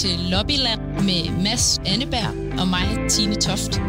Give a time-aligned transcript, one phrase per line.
[0.00, 3.80] til Lobbyland med Mads Anneberg og mig, Tine Toft.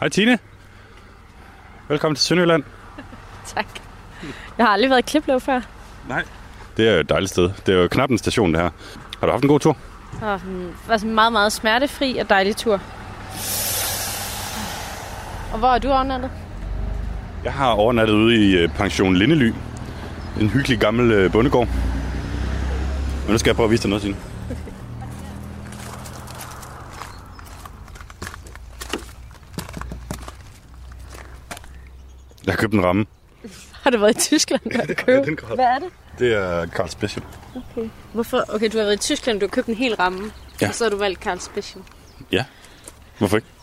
[0.00, 0.38] Hej Tine.
[1.88, 2.62] Velkommen til Sønderjylland.
[3.54, 3.66] Tak.
[4.58, 5.60] Jeg har aldrig været i Kliplev før.
[6.08, 6.24] Nej.
[6.76, 7.50] Det er jo et dejligt sted.
[7.66, 8.70] Det er jo knap en station, det her.
[9.20, 9.76] Har du haft en god tur?
[10.22, 12.80] Og det var sådan en meget, meget smertefri og dejlig tur.
[15.52, 16.30] Og hvor er du overnattet?
[17.44, 19.52] Jeg har overnattet ude i øh, pension Lindely.
[20.40, 21.68] En hyggelig gammel øh, bondegård.
[23.24, 24.16] Men nu skal jeg prøve at vise dig noget, Tine.
[32.46, 33.06] Jeg har købt en ramme.
[33.72, 35.26] Har du været i Tyskland og købe?
[35.26, 35.54] den går.
[35.54, 35.88] Hvad er det?
[36.18, 37.24] Det er Carl Special.
[37.56, 37.88] Okay.
[38.12, 38.44] Hvorfor?
[38.48, 40.30] Okay, du har været i Tyskland, du har købt en hel ramme.
[40.60, 40.68] Ja.
[40.68, 41.84] Og så har du valgt Carl Special.
[42.32, 42.44] Ja.
[43.18, 43.48] Hvorfor ikke?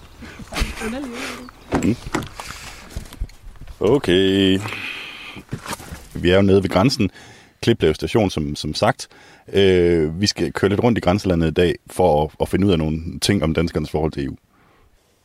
[1.83, 1.95] Mm.
[3.79, 4.59] Okay.
[6.15, 7.11] Vi er jo nede ved grænsen.
[7.61, 9.07] Kliplev station, som, som sagt.
[9.53, 12.71] Øh, vi skal køre lidt rundt i grænselandet i dag, for at, at finde ud
[12.71, 14.35] af nogle ting om danskernes forhold til EU.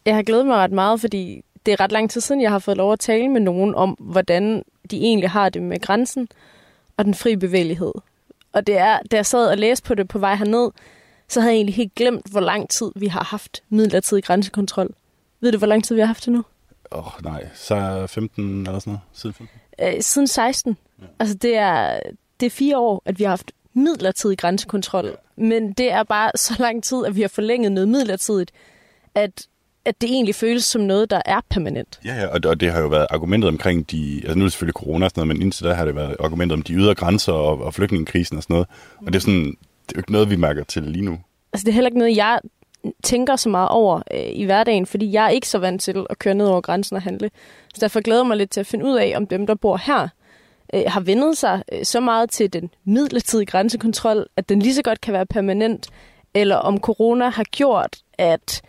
[0.06, 2.58] Jeg har glædet mig ret meget, fordi det er ret lang tid siden, jeg har
[2.58, 6.28] fået lov at tale med nogen om, hvordan de egentlig har det med grænsen
[6.96, 7.92] og den frie bevægelighed.
[8.52, 10.70] Og det er, da jeg sad og læste på det på vej herned,
[11.28, 14.94] så havde jeg egentlig helt glemt, hvor lang tid vi har haft midlertidig grænsekontrol.
[15.40, 16.44] Ved du, hvor lang tid vi har haft det nu?
[16.92, 17.48] Åh, oh, nej.
[17.54, 19.00] Så er 15 eller sådan noget.
[19.12, 19.57] Siden 15.
[19.82, 20.76] Øh, siden 16.
[21.00, 21.04] Ja.
[21.18, 22.00] Altså, det er,
[22.40, 25.04] det er fire år, at vi har haft midlertidig grænsekontrol.
[25.04, 25.44] Ja.
[25.44, 28.52] Men det er bare så lang tid, at vi har forlænget noget midlertidigt,
[29.14, 29.46] at,
[29.84, 32.00] at det egentlig føles som noget, der er permanent.
[32.04, 34.20] Ja, ja og, og det har jo været argumentet omkring de...
[34.22, 36.16] Altså nu er det selvfølgelig corona og sådan noget, men indtil da har det været
[36.20, 38.68] argumentet om de ydre grænser og, og flygtningekrisen og sådan noget.
[39.00, 39.56] Og det er sådan...
[39.88, 41.18] Det er jo ikke noget, vi mærker til lige nu.
[41.52, 42.40] Altså, det er heller ikke noget, jeg
[43.02, 46.18] tænker så meget over øh, i hverdagen, fordi jeg er ikke så vant til at
[46.18, 47.30] køre ned over grænsen og handle.
[47.74, 49.76] Så derfor glæder jeg mig lidt til at finde ud af, om dem, der bor
[49.76, 50.08] her,
[50.74, 54.82] øh, har vendet sig øh, så meget til den midlertidige grænsekontrol, at den lige så
[54.82, 55.88] godt kan være permanent,
[56.34, 58.62] eller om corona har gjort, at,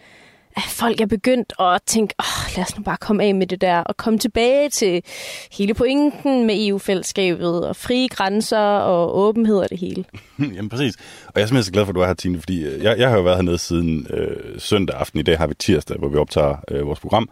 [0.59, 3.61] at folk er begyndt at tænke, oh, lad os nu bare komme af med det
[3.61, 5.03] der, og komme tilbage til
[5.51, 10.05] hele pointen med EU-fællesskabet, og frie grænser, og åbenhed og det hele.
[10.55, 10.95] Jamen præcis.
[11.27, 12.99] Og jeg er simpelthen så glad for, at du er her, Tine, fordi øh, jeg,
[12.99, 15.19] jeg har jo været hernede siden øh, søndag aften.
[15.19, 17.29] I dag har vi tirsdag, hvor vi optager øh, vores program.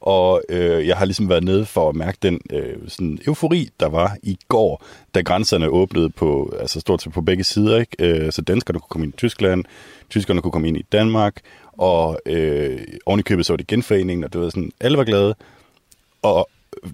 [0.00, 3.88] Og øh, jeg har ligesom været nede for at mærke den øh, sådan eufori, der
[3.88, 7.78] var i går, da grænserne åbnede på, altså stort set på begge sider.
[7.78, 7.96] Ikke?
[7.98, 9.64] Øh, så danskerne kunne komme ind i Tyskland,
[10.10, 11.40] tyskerne kunne komme ind i Danmark,
[11.80, 15.04] og øh, oven i købet så var det genforeningen, og det var sådan, alle var
[15.04, 15.34] glade.
[16.22, 16.48] Og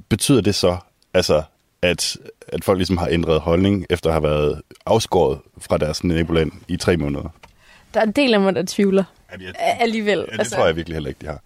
[0.09, 0.77] betyder det så,
[1.15, 1.43] altså,
[1.83, 2.17] at,
[2.49, 6.77] at folk ligesom har ændret holdning, efter at have været afskåret fra deres naboland i
[6.77, 7.29] tre måneder?
[7.95, 9.05] Der er en del af mig, der tvivler.
[9.33, 10.19] Ja, det, Alligevel.
[10.19, 10.57] Ja, det altså...
[10.57, 11.41] tror jeg virkelig heller ikke, de har.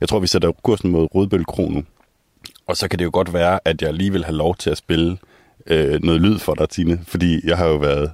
[0.00, 1.84] Jeg tror, vi sætter kursen mod Rødbøl Kro nu.
[2.66, 4.76] Og så kan det jo godt være, at jeg lige vil have lov til at
[4.76, 5.18] spille
[5.66, 7.00] øh, noget lyd for dig, Tine.
[7.06, 8.12] Fordi jeg har jo været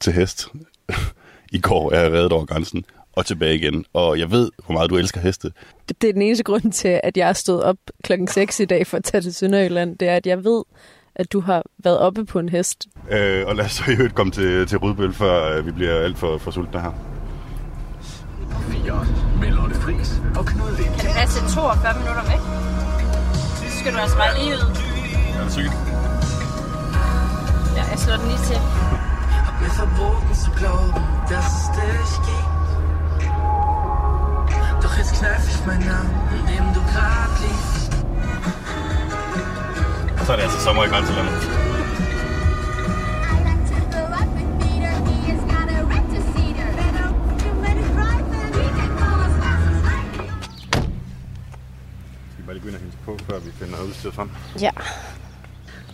[0.00, 0.48] til hest
[1.52, 1.92] i går.
[1.92, 3.84] Jeg har reddet over grænsen og tilbage igen.
[3.92, 5.52] Og jeg ved, hvor meget du elsker heste.
[5.88, 8.96] Det er den eneste grund til, at jeg stået op klokken 6 i dag for
[8.96, 9.98] at tage til Sønderjylland.
[9.98, 10.62] Det er, at jeg ved,
[11.14, 12.86] at du har været oppe på en hest.
[13.10, 15.94] Øh, og lad os så i øvrigt komme til, til Rødbøl, før øh, vi bliver
[15.94, 16.92] alt for, for sultne her.
[18.70, 19.06] 4
[19.40, 20.94] med Lotte Friis og Knud Lind.
[21.00, 22.42] Kan det passe til 42 minutter væk?
[23.58, 24.64] Så skal du altså bare lige ud.
[25.38, 25.74] Er det sikkert?
[27.76, 28.58] Ja, jeg slår den lige til.
[29.46, 30.92] Hab mir verboten zu glauben,
[31.30, 32.51] dass es dich gibt.
[35.22, 37.92] Kneif ich meinen Namen, in dem du grad liegst.
[40.20, 41.32] Og så er det altså sommer i grænselandet.
[52.36, 54.30] Vi bare lige begynde at hilse på, før vi finder udstyret frem?
[54.60, 54.70] Ja.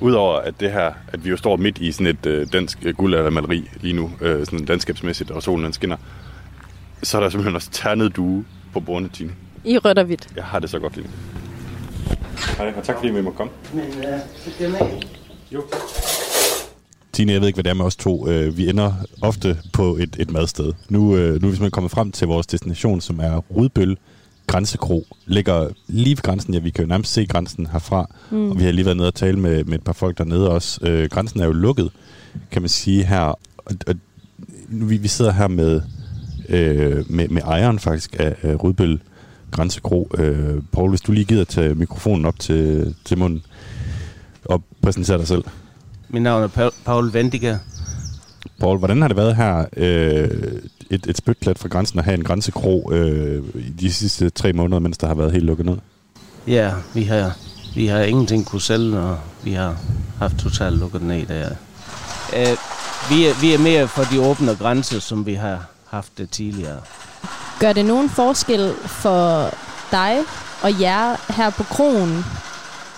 [0.00, 2.94] Udover at det her, at vi jo står midt i sådan et øh, dansk øh,
[2.94, 5.96] guldaldermaleri lige nu, øh, sådan landskabsmæssigt, og solen den skinner,
[7.02, 9.30] så er der simpelthen også ternet due på bordene, Tine.
[9.64, 10.28] I rødt og hvidt.
[10.36, 11.12] Jeg har det så godt lige nu.
[12.58, 13.52] Hej, og tak fordi vi må komme.
[13.74, 15.02] Men uh, af.
[15.52, 15.62] Jo.
[17.12, 18.28] Tine, jeg ved ikke, hvad det er med os to.
[18.28, 18.92] Øh, Vi ender
[19.22, 20.72] ofte på et, et madsted.
[20.88, 23.96] Nu, øh, nu er vi simpelthen kommet frem til vores destination, som er Rudbøl
[24.46, 25.06] Grænsekro.
[25.26, 26.54] Ligger lige ved grænsen.
[26.54, 28.10] Ja, vi kan jo nærmest se grænsen herfra.
[28.30, 28.50] Mm.
[28.50, 30.80] Og vi har lige været nede og tale med, med et par folk dernede også.
[30.86, 31.90] Øh, grænsen er jo lukket,
[32.50, 33.20] kan man sige her.
[33.20, 33.94] Og, og
[34.68, 35.82] nu, vi, vi sidder her med,
[36.48, 39.00] øh, med, med ejeren faktisk af, af Rudbøl
[39.50, 40.10] Grænsekro.
[40.18, 43.42] Øh, Poul, hvis du lige gider tage mikrofonen op til, til munden
[44.44, 45.44] og præsentere dig selv.
[46.08, 47.58] Mit navn er Paul, Paul Vendiger.
[48.60, 50.30] Paul, hvordan har det været her øh,
[50.90, 54.78] et, et spytklat fra grænsen at have en grænsekro øh, i de sidste tre måneder,
[54.78, 55.76] mens der har været helt lukket ned?
[56.46, 57.36] Ja, vi har,
[57.74, 59.76] vi har ingenting kunne sælge, og vi har
[60.18, 61.48] haft totalt lukket ned der.
[62.36, 62.56] Øh,
[63.10, 66.80] vi, er, vi er mere for de åbne grænser, som vi har haft det tidligere.
[67.60, 69.50] Gør det nogen forskel for
[69.90, 70.18] dig
[70.62, 72.24] og jer her på kronen,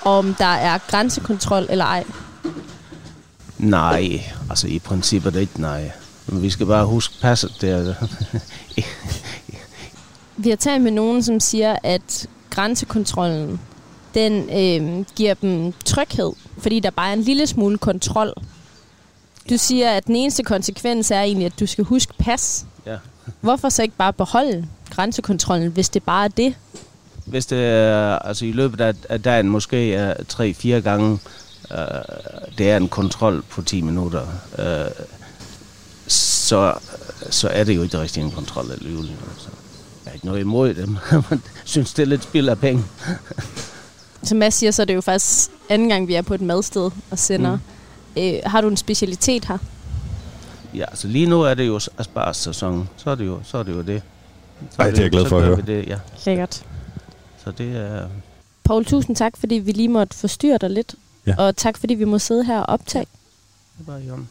[0.05, 2.05] om der er grænsekontrol eller ej?
[3.59, 5.93] Nej, altså i princippet ikke nej.
[6.27, 7.95] Men vi skal bare huske passet der.
[10.37, 13.61] Vi har talt med nogen, som siger, at grænsekontrollen,
[14.15, 18.35] den øh, giver dem tryghed, fordi der bare er en lille smule kontrol.
[19.51, 22.65] Du siger, at den eneste konsekvens er egentlig, at du skal huske pas.
[22.87, 22.97] Ja.
[23.41, 26.55] Hvorfor så ikke bare beholde grænsekontrollen, hvis det bare er det?
[27.25, 31.19] Hvis det er, altså i løbet af, af dagen måske er tre-fire gange,
[31.71, 31.79] øh,
[32.59, 34.27] det er en kontrol på 10 minutter,
[34.59, 34.91] øh,
[36.07, 36.75] så,
[37.31, 39.11] så er det jo ikke rigtig en kontrol alligevel.
[39.33, 39.49] Altså.
[40.05, 40.89] Jeg har ikke noget imod det,
[41.31, 42.85] men synes, det er lidt spild af penge.
[44.23, 46.91] Som Mads siger, så er det jo faktisk anden gang, vi er på et madsted
[47.11, 47.59] og sender.
[48.17, 48.23] Mm.
[48.23, 49.59] Øh, har du en specialitet her?
[50.75, 53.73] Ja, altså lige nu er det jo asparges-sæson, så er det jo, så er det,
[53.73, 54.03] jo det.
[54.71, 55.61] Så Ej, det er jeg glad så for at høre.
[55.67, 55.99] Det, ja.
[56.27, 56.65] Lækkert.
[57.45, 58.09] Så det er...
[58.65, 60.95] Paul, tusind tak, fordi vi lige måtte forstyrre dig lidt.
[61.27, 61.35] Ja.
[61.39, 63.07] Og tak, fordi vi må sidde her og optage.
[63.79, 64.29] Det er bare i orden.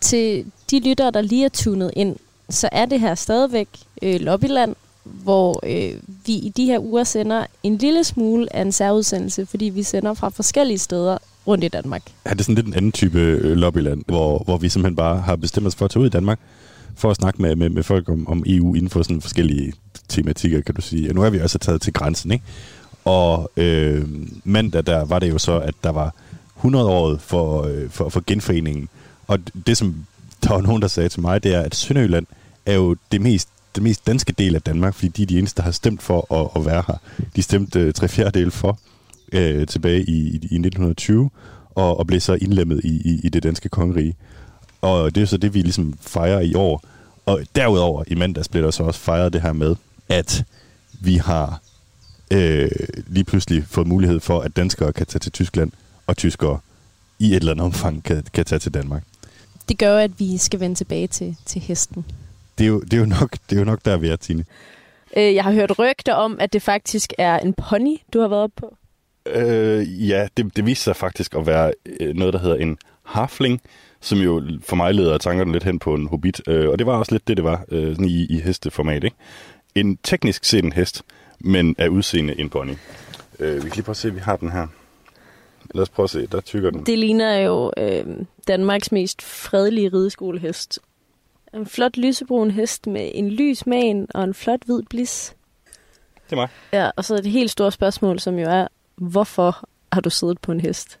[0.00, 2.16] Til de lyttere, der lige er tunet ind,
[2.50, 3.68] så er det her stadigvæk
[4.02, 8.72] øh, Lobbyland, hvor øh, vi i de her uger sender en lille smule af en
[8.72, 11.18] særudsendelse, fordi vi sender fra forskellige steder
[11.50, 12.02] rundt i Danmark.
[12.26, 15.36] Ja, det sådan lidt en anden type øh, lobbyland, hvor, hvor vi simpelthen bare har
[15.36, 16.38] bestemt os for at tage ud i Danmark,
[16.96, 19.72] for at snakke med, med, med folk om, om EU inden for sådan forskellige
[20.08, 21.10] tematikker, kan du sige.
[21.10, 22.44] Og nu er vi også taget til grænsen, ikke?
[23.04, 24.04] Og øh,
[24.44, 26.14] mandag, der var det jo så, at der var
[26.64, 28.88] 100-året for, øh, for, for genforeningen.
[29.26, 30.06] Og det, som
[30.42, 32.26] der var nogen, der sagde til mig, det er, at Sønderjylland
[32.66, 35.56] er jo det mest, det mest danske del af Danmark, fordi de er de eneste,
[35.56, 36.96] der har stemt for at, at være her.
[37.36, 38.78] De stemte øh, tre fjerdedel for
[39.32, 41.30] øh, tilbage i, i, i 1920,
[41.74, 44.16] og, og blev så indlemmet i, i, i det danske kongerige.
[44.80, 46.84] Og det er så det, vi ligesom fejrer i år.
[47.26, 49.76] Og derudover i mandags blev der så også fejret det her med,
[50.08, 50.44] at
[51.00, 51.60] vi har
[52.30, 52.70] øh,
[53.06, 55.72] lige pludselig fået mulighed for, at danskere kan tage til Tyskland,
[56.06, 56.58] og tyskere
[57.18, 59.02] i et eller andet omfang kan, kan tage til Danmark.
[59.68, 62.04] Det gør, at vi skal vende tilbage til, til hesten.
[62.58, 64.44] Det er, jo, det, er jo nok, det er jo nok der, vi er, Tine.
[65.16, 68.52] Øh, jeg har hørt rygter om, at det faktisk er en pony, du har været
[68.52, 68.76] på.
[69.26, 73.60] Øh, ja, det, det viste sig faktisk at være øh, noget, der hedder en harfling,
[74.00, 76.40] som jo for mig leder tankerne lidt hen på en hobbit.
[76.48, 79.04] Øh, og det var også lidt det, det var øh, sådan i, i hesteformat.
[79.04, 79.16] Ikke?
[79.74, 81.02] En teknisk set en hest,
[81.40, 82.74] men af udseende en pony.
[83.38, 84.66] Øh, vi kan lige prøve at se, at vi har den her.
[85.74, 86.86] Lad os prøve at se, der tykker den.
[86.86, 88.04] Det ligner jo øh,
[88.48, 90.78] Danmarks mest fredelige rideskolehest.
[91.54, 95.34] En flot lysebrun hest med en lys man og en flot hvid blis.
[96.24, 96.48] Det er mig.
[96.72, 98.68] Ja, og så er det helt store spørgsmål, som jo er,
[99.00, 100.98] hvorfor har du siddet på en hest?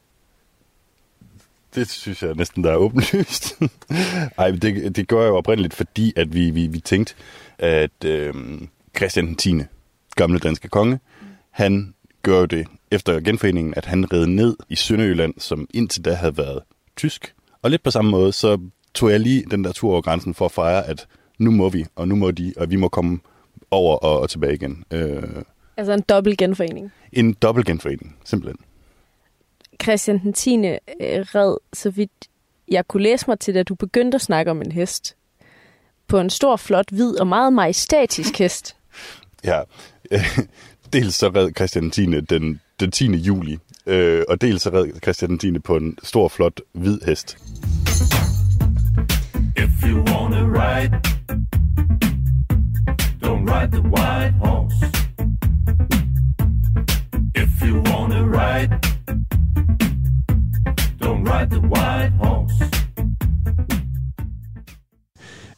[1.74, 3.60] Det synes jeg næsten, der er åbenlyst.
[4.38, 7.14] Ej, det, det gør jeg jo oprindeligt, fordi at vi, vi, vi tænkte,
[7.58, 8.34] at øh,
[8.96, 9.54] Christian 10.,
[10.16, 11.00] gamle danske konge,
[11.50, 16.36] han gør det efter genforeningen, at han red ned i Sønderjylland, som indtil da havde
[16.36, 16.62] været
[16.96, 17.34] tysk.
[17.62, 18.58] Og lidt på samme måde, så
[18.94, 21.06] tog jeg lige den der tur over grænsen for at fejre, at
[21.38, 23.18] nu må vi, og nu må de, og vi må komme
[23.70, 24.84] over og, og tilbage igen.
[24.90, 25.22] Øh,
[25.80, 26.92] Altså en dobbelt genforening.
[27.12, 28.58] en dobbelt genforening, simpelthen.
[29.82, 30.56] Christian den 10.
[30.56, 32.10] Øh, red, så vidt
[32.68, 35.16] jeg kunne læse mig til, da du begyndte at snakke om en hest.
[36.08, 38.76] På en stor, flot, hvid og meget majestatisk hest.
[39.44, 39.60] Ja,
[40.92, 42.20] dels så red Christian den 10.
[42.20, 43.16] den, den 10.
[43.16, 45.58] juli, øh, og dels så red Christian den 10.
[45.58, 47.36] på en stor, flot, hvid hest.
[49.56, 50.92] If you wanna ride,
[53.22, 54.89] don't ride the white horse.
[57.70, 58.70] You wanna ride,
[61.04, 62.64] don't ride the white horse.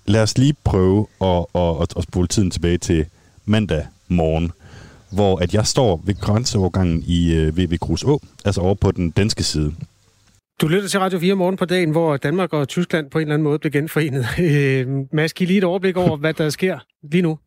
[0.07, 3.07] Lad os lige prøve at, at, at, at spole tiden tilbage til
[3.45, 4.53] mandag morgen,
[5.13, 8.91] hvor at jeg står ved grænseovergangen i, øh, ved, ved Grus Å, altså over på
[8.91, 9.75] den danske side.
[10.61, 13.35] Du lytter til Radio 4 morgen på dagen, hvor Danmark og Tyskland på en eller
[13.35, 14.27] anden måde blev genforenet.
[14.39, 16.79] Øh, Mads, giv lige et overblik over, hvad der sker
[17.13, 17.39] lige nu.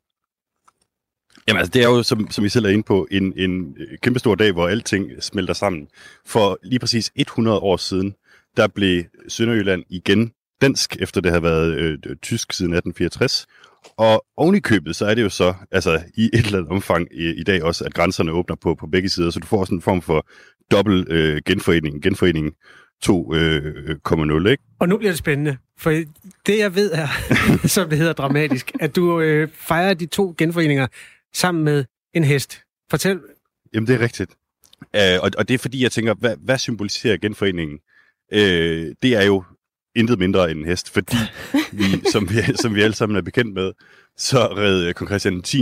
[1.48, 3.98] Jamen altså, det er jo, som, som I selv er inde på, en, en øh,
[4.02, 5.88] kæmpestor dag, hvor alting smelter sammen.
[6.26, 8.16] For lige præcis 100 år siden,
[8.58, 13.48] der blev Sønderjylland igen dansk, efter det har været øh, tysk siden 1864.
[13.98, 17.08] Og oven i købet, så er det jo så, altså i et eller andet omfang
[17.12, 19.78] i, i dag også, at grænserne åbner på, på begge sider, så du får sådan
[19.78, 20.28] en form for
[20.72, 22.54] dobbelt øh, genforening, genforening
[23.06, 24.64] 2,0, øh, ikke?
[24.80, 25.92] Og nu bliver det spændende, for
[26.46, 27.08] det jeg ved er,
[27.68, 30.88] som det hedder dramatisk, at du øh, fejrer de to genforeninger
[31.36, 32.62] sammen med en hest.
[32.90, 33.20] Fortæl,
[33.74, 34.32] Jamen, det er rigtigt.
[34.96, 37.80] Øh, og, og det er fordi, jeg tænker, hvad, hvad symboliserer genforeningen?
[38.34, 39.44] Øh, det er jo
[39.96, 41.16] intet mindre end en hest, fordi
[41.80, 43.72] vi, som, vi, som vi alle sammen er bekendt med,
[44.18, 45.62] så red kong Christian 10.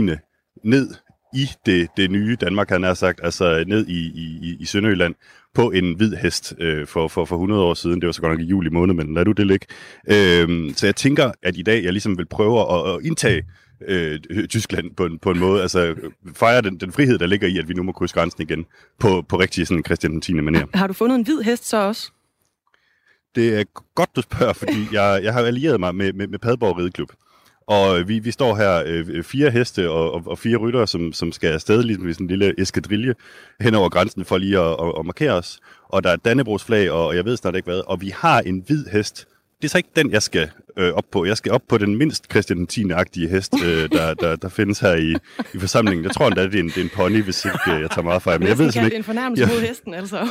[0.64, 0.94] ned
[1.34, 5.14] i det, det nye Danmark, han har sagt, altså ned i, i, i Sønderjylland,
[5.54, 8.00] på en hvid hest øh, for, for, for 100 år siden.
[8.00, 9.66] Det var så godt nok i juli måned, men lad du det ligge.
[10.08, 13.42] Øh, så jeg tænker, at i dag jeg ligesom vil prøve at, at indtage
[13.88, 15.62] øh, Tyskland på en, på en måde.
[15.62, 15.94] Altså
[16.34, 18.64] fejre den, den frihed, der ligger i, at vi nu må krydse grænsen igen
[18.98, 20.32] på, på rigtig sådan Christian den 10.
[20.32, 20.66] manér.
[20.74, 22.10] Har du fundet en hvid hest så også?
[23.34, 23.64] Det er
[23.94, 27.08] godt, du spørger, fordi jeg, jeg har allieret mig med, med, med Padborg Rideklub.
[27.66, 31.32] Og vi, vi står her øh, fire heste og, og, og fire rytter, som, som
[31.32, 33.14] skal afsted ligesom i sådan en lille eskadrille
[33.60, 35.58] hen over grænsen for lige at, at, at markere os.
[35.88, 37.82] Og der er Dannebrogs flag, og, og jeg ved snart ikke hvad.
[37.86, 39.26] Og vi har en hvid hest.
[39.62, 41.24] Det er så ikke den, jeg skal øh, op på.
[41.24, 43.26] Jeg skal op på den mindst Christian den 10.
[43.26, 45.16] hest, øh, der, der, der findes her i,
[45.54, 46.04] i forsamlingen.
[46.04, 48.02] Jeg tror endda, det er en, det er en pony, hvis ikke øh, jeg tager
[48.02, 48.40] meget fejl.
[48.40, 49.02] Men jeg ved det er en ikke.
[49.02, 50.28] fornærmelse mod hesten, altså.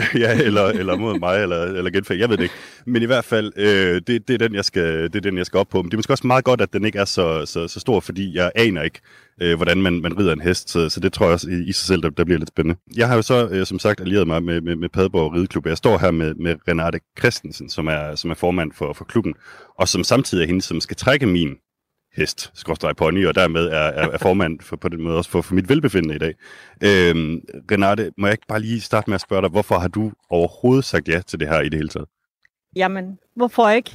[0.14, 2.54] ja, eller, eller mod mig, eller, eller genfag, jeg ved det ikke.
[2.86, 5.46] Men i hvert fald, øh, det, det, er den, jeg skal, det er den, jeg
[5.46, 5.82] skal op på.
[5.82, 8.00] Men det er måske også meget godt, at den ikke er så, så, så stor,
[8.00, 9.00] fordi jeg aner ikke,
[9.42, 11.72] øh, hvordan man, man rider en hest, så, så det tror jeg også i, i
[11.72, 12.80] sig selv, der, der bliver lidt spændende.
[12.96, 15.66] Jeg har jo så, øh, som sagt, allieret mig med, med, med Padborg Rideklub.
[15.66, 19.34] Jeg står her med, med Renate Christensen, som er, som er formand for, for klubben,
[19.78, 21.56] og som samtidig er hende, som skal trække min
[22.16, 25.42] hest, skråstrej pony, og dermed er, er, er formand for, på den måde også for,
[25.42, 26.34] for mit velbefindende i dag.
[26.84, 27.40] Øhm,
[27.70, 30.84] Renate, må jeg ikke bare lige starte med at spørge dig, hvorfor har du overhovedet
[30.84, 32.08] sagt ja til det her i det hele taget?
[32.76, 33.90] Jamen, hvorfor ikke?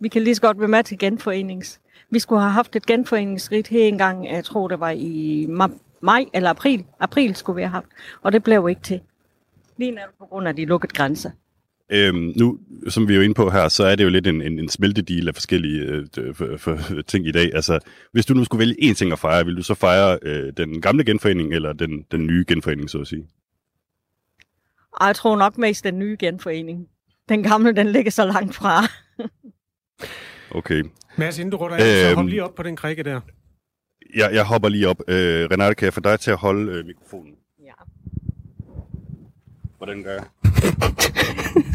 [0.00, 1.80] Vi kan lige så godt være med til genforenings.
[2.10, 6.24] Vi skulle have haft et genforeningsrit her engang, jeg tror det var i ma- maj
[6.34, 6.84] eller april.
[7.00, 7.86] April skulle vi have haft,
[8.22, 9.00] og det blev ikke til.
[9.76, 11.30] Lige netop på grund af de lukkede grænser.
[11.92, 12.58] Øhm, nu,
[12.88, 14.68] som vi er jo inde på her, så er det jo lidt en, en, en
[14.68, 17.54] smeltedeal af forskellige øh, øh, for, for, ting i dag.
[17.54, 17.78] Altså,
[18.12, 20.80] hvis du nu skulle vælge én ting at fejre, vil du så fejre øh, den
[20.80, 23.26] gamle genforening eller den, den nye genforening, så at sige?
[25.00, 26.86] Jeg tror nok mest den nye genforening.
[27.28, 28.82] Den gamle, den ligger så langt fra.
[30.54, 30.84] Okay.
[31.16, 32.16] Mads, inden du runder af, så Øhm.
[32.16, 33.20] hop lige op på den krikke der.
[34.16, 35.00] Jeg, jeg hopper lige op.
[35.08, 37.32] Øh, Renate, kan jeg få dig til at holde øh, mikrofonen?
[39.82, 39.86] Ja.
[39.86, 40.24] Hvordan gør jeg?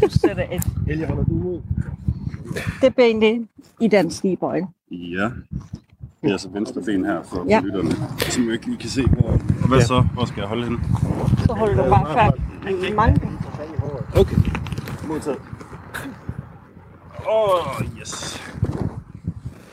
[0.00, 0.62] Du sætter et...
[2.82, 3.48] Det ben det
[3.80, 4.66] i den stigebøjle.
[4.90, 5.30] Ja.
[6.22, 7.60] Det er altså venstre ben her for, Ja.
[7.60, 9.28] lytterne, som jo ikke lige kan se, hvor...
[9.62, 10.00] Og hvad så?
[10.14, 10.78] Hvor skal jeg holde henne?
[11.46, 12.34] Så holder du bare fat
[12.90, 13.38] i manken.
[14.16, 14.36] Okay.
[15.08, 15.38] Modtaget.
[17.28, 18.42] Åh, oh, yes.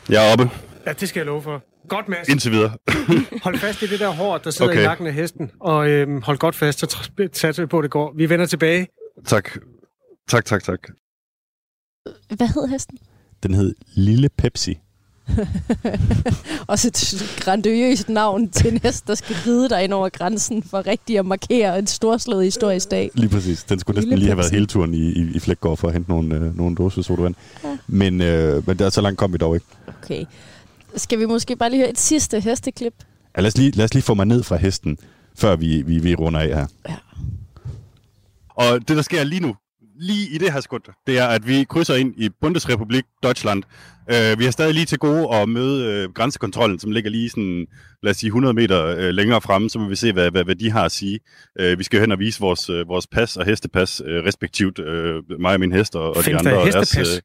[0.08, 0.50] Jeg er oppe,
[0.86, 1.62] Ja, det skal jeg love for.
[1.88, 2.28] Godt, Mads.
[2.28, 2.72] indtil videre.
[3.44, 4.80] Hold fast i det der hår, der sidder Okay.
[4.82, 7.90] i nakken af hesten, og øhm, hold godt fast, så satser vi på, at det
[7.90, 8.12] går.
[8.16, 8.86] Vi vender tilbage.
[9.26, 9.50] tak.
[10.28, 10.78] Tak, tak, tak.
[12.36, 12.98] Hvad hed hesten?
[13.42, 14.78] Den hed Lille Pepsi.
[16.66, 20.86] Også et grandiøst navn til en hest, der skal ride dig ind over grænsen for
[20.86, 23.10] rigtig at markere en storslået historisk dag.
[23.14, 23.64] Lige præcis.
[23.64, 25.94] Den skulle næsten Lille lige have været hele turen i, i, i Flækgaard for at
[25.94, 27.34] hente nogle, øh, nogle dåser sodavand.
[27.64, 27.78] Ja.
[27.86, 29.66] Men, øh, men der, så langt kom vi dog ikke.
[30.02, 30.24] Okay.
[30.96, 32.94] Skal vi måske bare lige høre et sidste hesteklip?
[33.36, 34.98] Ja, lad, os lige, lad os lige få mig ned fra hesten,
[35.38, 36.66] før vi, vi, vi runder af her.
[36.88, 36.96] Ja.
[38.50, 39.56] Og det, der sker lige nu,
[40.00, 43.62] lige i det her sekund, det er, at vi krydser ind i Bundesrepublik Deutschland.
[44.10, 47.66] Uh, vi har stadig lige til gode at møde uh, grænsekontrollen, som ligger lige sådan,
[48.02, 50.54] lad os sige, 100 meter uh, længere fremme, så må vi se, hvad, hvad, hvad
[50.54, 51.20] de har at sige.
[51.60, 54.78] Uh, vi skal jo hen og vise vores, uh, vores pas og hestepas, uh, respektivt
[54.78, 56.50] uh, mig og min hest og, og de andre.
[56.50, 57.20] der og hestepas?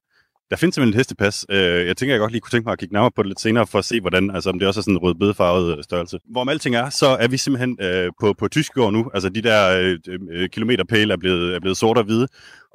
[0.52, 1.46] Der findes simpelthen et hestepas.
[1.50, 3.42] Øh, jeg tænker, jeg godt lige kunne tænke mig at kigge nærmere på det lidt
[3.42, 6.20] senere, for at se, hvordan, altså om det også er sådan en rødbedefarvet øh, størrelse.
[6.32, 9.12] Hvorom alting er, så er vi simpelthen øh, på, på tysk jord nu.
[9.14, 12.28] Altså de der øh, øh, øh kilometerpæle er blevet, er blevet sort og hvide.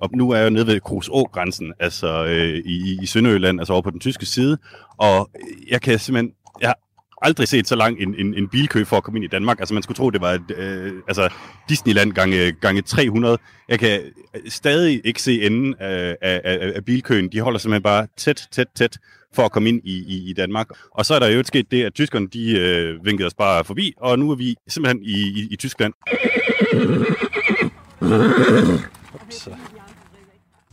[0.02, 3.90] Og nu er jeg nede ved Kruså-grænsen, altså øh, i, i Sønderjylland, altså over på
[3.90, 4.58] den tyske side.
[4.98, 5.30] Og
[5.70, 6.78] jeg kan simpelthen, jeg har
[7.22, 9.58] aldrig set så lang en, en, en bilkø for at komme ind i Danmark.
[9.58, 11.28] Altså man skulle tro, det var et, øh, altså
[11.68, 13.38] Disneyland gange, gange 300.
[13.68, 14.00] Jeg kan
[14.34, 17.28] øh, stadig ikke se enden af, af, af, af bilkøen.
[17.32, 18.98] De holder simpelthen bare tæt, tæt, tæt
[19.34, 20.68] for at komme ind i, i, i Danmark.
[20.90, 23.94] Og så er der jo sket det, at tyskerne de øh, vinkede os bare forbi,
[23.96, 25.92] og nu er vi simpelthen i, i, i Tyskland.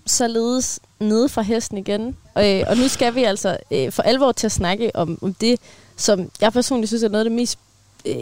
[0.05, 2.17] således nede fra hesten igen.
[2.35, 5.33] Og, øh, og nu skal vi altså øh, for alvor til at snakke om, om
[5.33, 5.59] det,
[6.03, 7.59] som jeg personligt synes er noget af det mest
[8.05, 8.15] øh,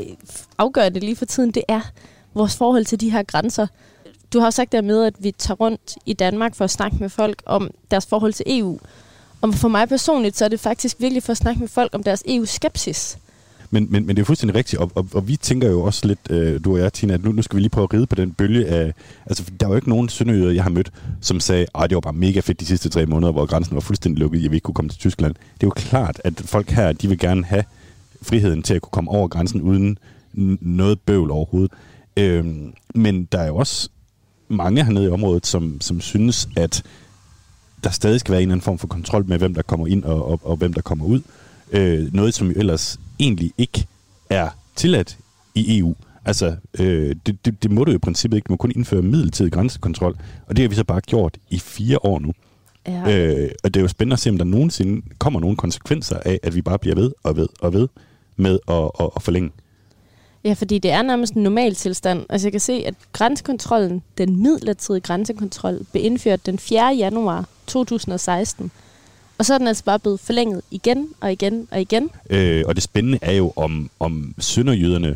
[0.58, 1.82] afgørende lige for tiden, det er
[2.34, 3.68] vores forhold til de her grænser.
[4.34, 6.98] Du har jo sagt der med, at vi tager rundt i Danmark for at snakke
[7.00, 8.80] med folk om deres forhold til EU.
[9.42, 12.04] Og for mig personligt, så er det faktisk virkelig for at snakke med folk om
[12.04, 13.18] deres EU-skepsis.
[13.74, 16.20] Men, men, men det er fuldstændig rigtigt, og, og, og vi tænker jo også lidt,
[16.30, 18.16] øh, du og jeg, Tina, at nu, nu skal vi lige prøve at ride på
[18.16, 18.94] den bølge af...
[19.26, 22.02] Altså, der var jo ikke nogen sønderjyder, jeg har mødt, som sagde, at det var
[22.02, 24.66] bare mega fedt de sidste tre måneder, hvor grænsen var fuldstændig lukket, jeg vi ikke
[24.66, 25.34] kunne komme til Tyskland.
[25.34, 27.64] Det er jo klart, at folk her, de vil gerne have
[28.22, 29.98] friheden til at kunne komme over grænsen uden
[30.62, 31.72] noget bøvl overhovedet.
[32.18, 33.90] Øhm, men der er jo også
[34.48, 36.84] mange hernede i området, som, som synes, at
[37.84, 40.04] der stadig skal være en eller anden form for kontrol med, hvem der kommer ind
[40.04, 41.22] og, og, og hvem der kommer ud.
[41.72, 43.88] Øh, noget, som jo ellers egentlig ikke
[44.30, 45.18] er tilladt
[45.56, 45.96] i EU.
[46.26, 48.48] Altså, øh, det, det, det må du jo i princippet ikke.
[48.48, 51.98] Du må kun indføre midlertidig grænsekontrol, og det har vi så bare gjort i fire
[52.06, 52.34] år nu.
[52.88, 53.18] Ja.
[53.18, 56.40] Øh, og det er jo spændende at se, om der nogensinde kommer nogle konsekvenser af,
[56.44, 57.88] at vi bare bliver ved og ved og ved
[58.36, 59.52] med at, at, at forlænge.
[60.44, 62.26] Ja, fordi det er nærmest en normal tilstand.
[62.30, 66.96] Altså jeg kan se, at grænsekontrollen, den midlertidige grænsekontrol, blev indført den 4.
[66.98, 68.72] januar 2016.
[69.42, 72.10] Og så er den altså bare blevet forlænget igen og igen og igen.
[72.30, 75.16] Øh, og det spændende er jo, om, om sønderjyderne,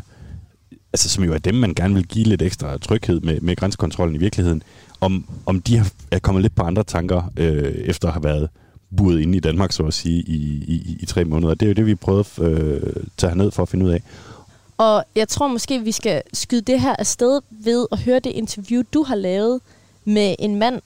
[0.92, 4.16] altså som jo er dem, man gerne vil give lidt ekstra tryghed med, med grænsekontrollen
[4.16, 4.62] i virkeligheden,
[5.00, 8.48] om, om de er kommet lidt på andre tanker, øh, efter at have været
[8.96, 11.54] buret inde i Danmark, så at sige, i, i, i, i tre måneder.
[11.54, 12.80] Det er jo det, vi prøvede at øh,
[13.16, 14.02] tage herned for at finde ud af.
[14.78, 18.82] Og jeg tror måske, vi skal skyde det her afsted ved at høre det interview,
[18.94, 19.60] du har lavet
[20.04, 20.80] med en mand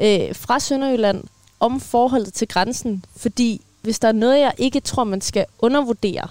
[0.00, 1.24] øh, fra Sønderjylland
[1.64, 3.04] om forholdet til grænsen.
[3.16, 6.28] Fordi hvis der er noget, jeg ikke tror, man skal undervurdere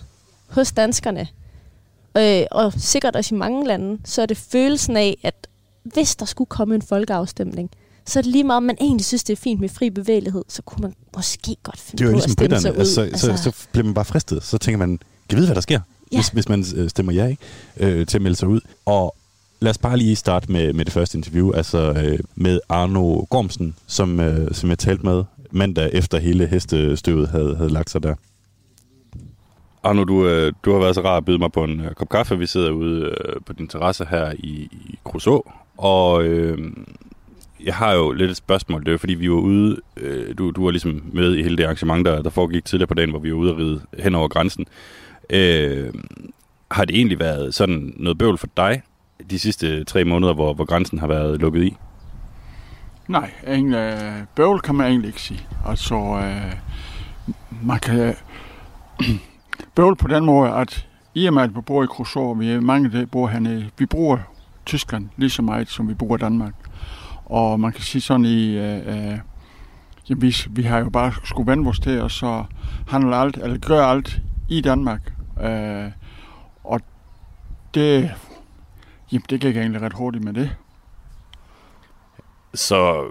[0.48, 1.28] hos danskerne,
[2.18, 5.48] øh, og sikkert også i mange lande, så er det følelsen af, at
[5.84, 7.70] hvis der skulle komme en folkeafstemning,
[8.06, 10.44] så er det lige meget, om man egentlig synes, det er fint med fri bevægelighed,
[10.48, 12.78] så kunne man måske godt finde Det på ligesom at stemme sig ud.
[12.78, 14.44] Altså, så, så, så bliver man bare fristet.
[14.44, 15.00] Så tænker man,
[15.30, 15.80] kan vide, hvad der sker,
[16.12, 16.18] Ja.
[16.18, 17.42] hvis, hvis man øh, stemmer ja ikke,
[17.78, 18.62] øh, til at melde sig ud.
[18.86, 19.16] Og
[19.64, 23.76] lad os bare lige starte med, med det første interview, altså øh, med Arno Gormsen,
[23.88, 28.16] som, øh, som jeg talte med mandag efter hele hestestøvet havde, havde lagt sig der.
[29.84, 32.10] Arno, du, øh, du har været så rar at byde mig på en øh, kop
[32.10, 32.38] kaffe.
[32.38, 36.72] Vi sidder ude øh, på din terrasse her i, i Kruså, og øh,
[37.64, 38.86] jeg har jo lidt et spørgsmål.
[38.86, 41.64] Det er fordi vi var ude, øh, du, du var ligesom med i hele det
[41.64, 44.28] arrangement, der, der foregik tidligere på dagen, hvor vi var ude at ride hen over
[44.28, 44.66] grænsen.
[45.30, 45.94] Øh,
[46.72, 48.82] har det egentlig været sådan noget bøvl for dig
[49.30, 51.78] de sidste tre måneder, hvor, hvor grænsen har været lukket i?
[53.08, 55.48] Nej, egentlig, øh, bøvl kan man egentlig ikke sige.
[55.66, 56.54] Altså, øh,
[57.62, 58.16] man kan
[59.76, 62.62] bøvl på den måde, at i og med, at vi bor i Kruså, vi er
[62.62, 64.18] mange, der bor hernede, vi bruger
[64.66, 66.54] Tyskland lige så meget, som vi bruger Danmark.
[67.26, 69.20] Og man kan sige sådan i, øh, øh,
[70.10, 72.44] jamen, vi, vi har jo bare skulle vende vores til, og så
[72.88, 75.14] handle alt, eller gøre alt i Danmark.
[75.44, 75.92] Øh,
[76.64, 76.82] og
[77.74, 78.12] det,
[79.14, 80.56] jamen, det gik egentlig ret hurtigt med det.
[82.54, 83.06] Så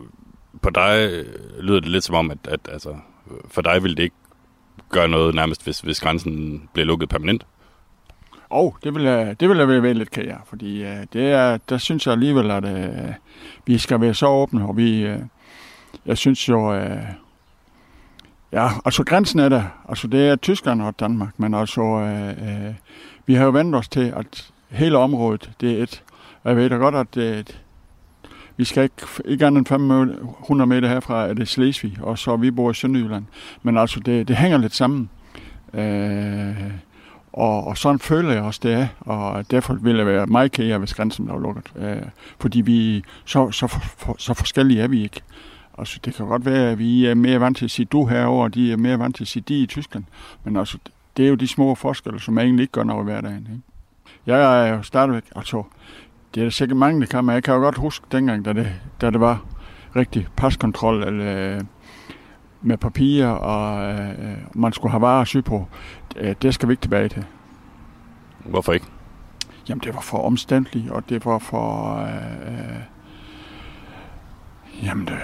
[0.62, 1.26] på dig øh,
[1.60, 2.96] lyder det lidt som om, at, at altså,
[3.48, 4.16] for dig ville det ikke
[4.88, 7.46] gøre noget nærmest, hvis, hvis grænsen blev lukket permanent?
[8.50, 11.56] Og oh, det vil jeg, det vil jeg være lidt af, fordi uh, det er,
[11.56, 13.14] der synes jeg alligevel, at uh,
[13.66, 15.20] vi skal være så åbne, og vi, uh,
[16.06, 17.02] jeg synes jo, uh,
[18.52, 22.74] ja, altså grænsen er der, altså det er Tyskland og Danmark, men altså, uh, uh,
[23.26, 26.02] vi har jo vendt os til, at hele området, det er et,
[26.42, 27.54] og jeg ved da godt, at uh,
[28.56, 32.50] vi skal ikke, ikke andet end 500 meter herfra, er det Slesvig, og så vi
[32.50, 33.24] bor i Sønderjylland,
[33.62, 35.10] men altså det, det hænger lidt sammen.
[35.74, 36.72] Øh,
[37.32, 38.86] og, og sådan føler jeg også, det er.
[39.00, 41.72] Og derfor vil jeg være meget ked af, hvis grænsen blev lukket.
[41.76, 42.02] Øh,
[42.38, 45.20] fordi vi, så, så, for, så forskellige er vi ikke.
[45.78, 48.44] Altså, det kan godt være, at vi er mere vant til at sige du herover,
[48.44, 50.04] og de er mere vant til at sige de i Tyskland.
[50.44, 50.78] Men altså,
[51.16, 53.48] det er jo de små forskelle, som egentlig ikke gør noget i hverdagen.
[53.50, 53.71] Ikke?
[54.26, 55.62] Jeg er jo stadigvæk, altså,
[56.34, 58.52] det er der sikkert mange, der kan, men jeg kan jo godt huske dengang, da
[58.52, 59.44] det, da det var
[59.96, 61.62] rigtig paskontrol, eller
[62.62, 65.68] med papirer, og øh, man skulle have varer sy på.
[66.14, 67.24] Det, det skal vi ikke tilbage til.
[68.44, 68.86] Hvorfor ikke?
[69.68, 71.96] Jamen, det var for omstændeligt, og det var for...
[71.98, 72.80] Øh, øh,
[74.82, 75.18] jamen, det,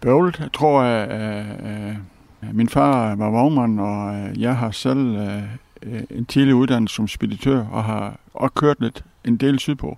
[0.00, 0.40] bøvlet.
[0.40, 1.96] Jeg tror, at øh, øh,
[2.52, 5.42] min far var vognmand, og øh, jeg har selv øh,
[6.10, 9.96] en tidlig uddannelse som speditør, og har også kørt lidt en del sydpå.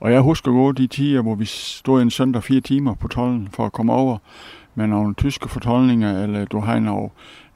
[0.00, 3.48] Og jeg husker godt de tider, hvor vi stod en søndag fire timer på tollen
[3.52, 4.18] for at komme over
[4.74, 6.76] med nogle tyske fortolkninger, eller du har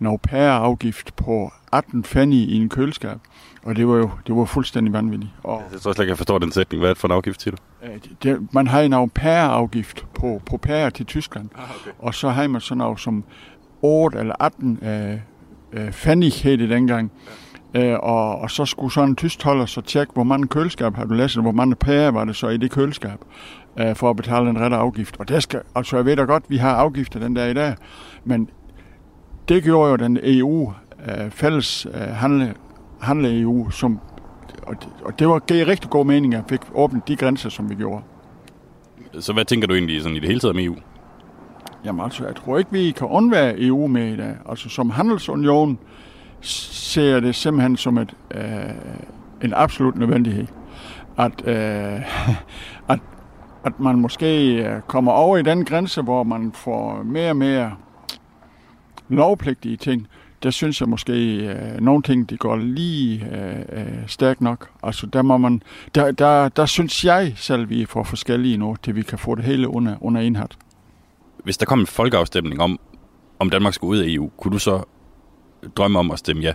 [0.01, 3.19] en au pair-afgift på 18 fanny i en køleskab.
[3.63, 5.33] Og det var jo det var fuldstændig vanvittigt.
[5.43, 6.81] Og, jeg tror slet ikke, jeg forstår den sætning.
[6.81, 7.63] Hvad er det for en afgift, siger du?
[8.23, 11.49] Det, man har en au pair-afgift på, på pair til Tyskland.
[11.55, 11.91] Ah, okay.
[11.99, 13.25] Og så har man sådan noget som
[13.83, 15.19] 8 eller 18 øh,
[15.73, 17.13] øh, fanny hed det dengang.
[17.75, 21.05] Øh, og, og så skulle sådan en tysk holder så tjekke, hvor mange køleskab har
[21.05, 23.19] du læst, hvor mange pærer var det så i det køleskab,
[23.81, 25.17] øh, for at betale den rette afgift.
[25.19, 27.75] Og det skal, altså jeg ved da godt, vi har afgifter den der i dag,
[28.25, 28.51] men
[29.49, 30.73] det gjorde jo den EU,
[31.09, 32.55] øh, fælles øh, handle,
[33.01, 34.01] handle EU, som,
[34.63, 37.49] og, det, og det var gav rigtig god mening, at vi fik åbnet de grænser,
[37.49, 38.03] som vi gjorde.
[39.21, 40.77] Så hvad tænker du egentlig sådan i det hele taget om EU?
[41.85, 44.35] Jamen altså, jeg tror ikke, vi kan undvære EU med i dag.
[44.49, 45.79] Altså som handelsunion,
[46.41, 48.45] ser jeg det simpelthen som et, øh,
[49.43, 50.47] en absolut nødvendighed.
[51.19, 52.01] at, øh,
[52.93, 53.01] at,
[53.65, 57.73] at man måske øh, kommer over i den grænse, hvor man får mere og mere
[59.09, 60.07] lovpligtige ting,
[60.43, 64.71] der synes jeg måske, øh, nogle ting, de går lige øh, øh, stærkt nok.
[64.83, 65.63] Altså, der må man,
[65.95, 69.35] der, der, der synes jeg selv, vi er for forskellige nu, til vi kan få
[69.35, 70.57] det hele under, under en hat.
[71.45, 72.79] Hvis der kom en folkeafstemning om,
[73.39, 74.83] om Danmark skulle ud af EU, kunne du så
[75.77, 76.53] drømme om at stemme ja?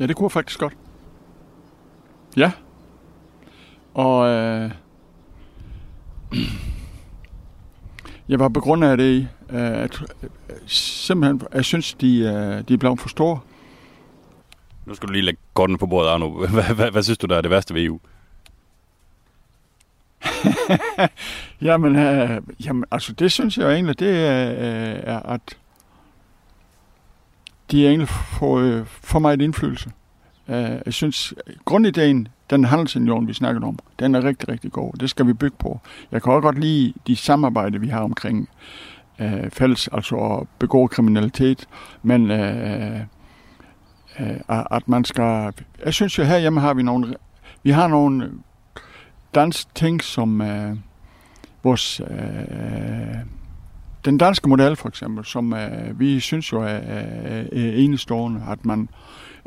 [0.00, 0.76] Ja, det kunne jeg faktisk godt.
[2.36, 2.52] Ja.
[3.94, 4.70] Og øh,
[8.28, 10.30] jeg var begrundet af det øh, at øh,
[10.66, 13.40] simpelthen, jeg synes, de, øh, de er blevet for store.
[14.86, 16.28] Nu skal du lige lægge kortene på bordet, Arno.
[16.46, 18.00] Hvad, hvad, hvad synes du, der er det værste ved EU?
[21.62, 25.56] Jamen, øh, jamen, altså det synes jeg egentlig, det er, øh, er at
[27.70, 29.90] de egentlig får, øh, for meget indflydelse.
[30.48, 34.92] Øh, jeg synes, grundideen, den handelsunion, vi snakkede om, den er rigtig, rigtig god.
[34.92, 35.80] Det skal vi bygge på.
[36.12, 38.48] Jeg kan også godt lide de samarbejde, vi har omkring
[39.18, 41.68] øh, fælles, altså at begå kriminalitet,
[42.02, 43.00] men øh,
[44.20, 45.52] øh, at man skal...
[45.84, 47.14] Jeg synes jo, herhjemme har vi nogle...
[47.62, 48.30] Vi har nogle
[49.34, 50.76] dansk ting, som øh,
[51.62, 52.00] vores...
[52.00, 53.37] Øh,
[54.04, 58.64] den danske model for eksempel, som øh, vi synes jo er, er, er enestående, at
[58.64, 58.88] man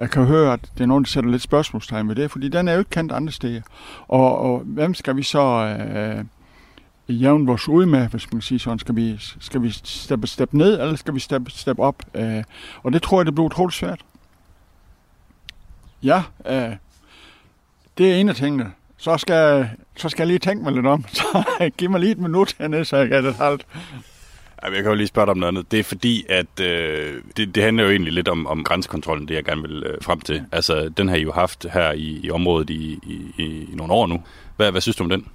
[0.01, 2.67] jeg kan høre, at det er nogen, der sætter lidt spørgsmålstegn ved det, fordi den
[2.67, 3.61] er jo ikke kendt andre steder.
[4.07, 6.25] Og, og hvem skal vi så øh,
[7.21, 8.79] jævne vores ud med, hvis man kan sige sådan?
[8.79, 12.03] Skal vi, skal vi steppe, steppe ned, eller skal vi steppe, steppe op?
[12.13, 12.43] Øh,
[12.83, 13.99] og det tror jeg, det bliver utroligt svært.
[16.03, 16.75] Ja, øh,
[17.97, 18.71] det er en af tingene.
[18.97, 21.05] Så skal, så skal jeg lige tænke mig lidt om.
[21.13, 21.43] Så
[21.77, 23.65] giv mig lige et minut hernede, så jeg kan det halvt.
[24.63, 25.71] Jeg kan jo lige spørge dig om noget andet.
[25.71, 29.35] Det er fordi, at øh, det, det handler jo egentlig lidt om, om grænsekontrollen, det
[29.35, 30.43] jeg gerne vil øh, frem til.
[30.51, 34.07] Altså, den har I jo haft her i, i området i, i, i, nogle år
[34.07, 34.23] nu.
[34.57, 35.25] Hvad, hvad synes du om den?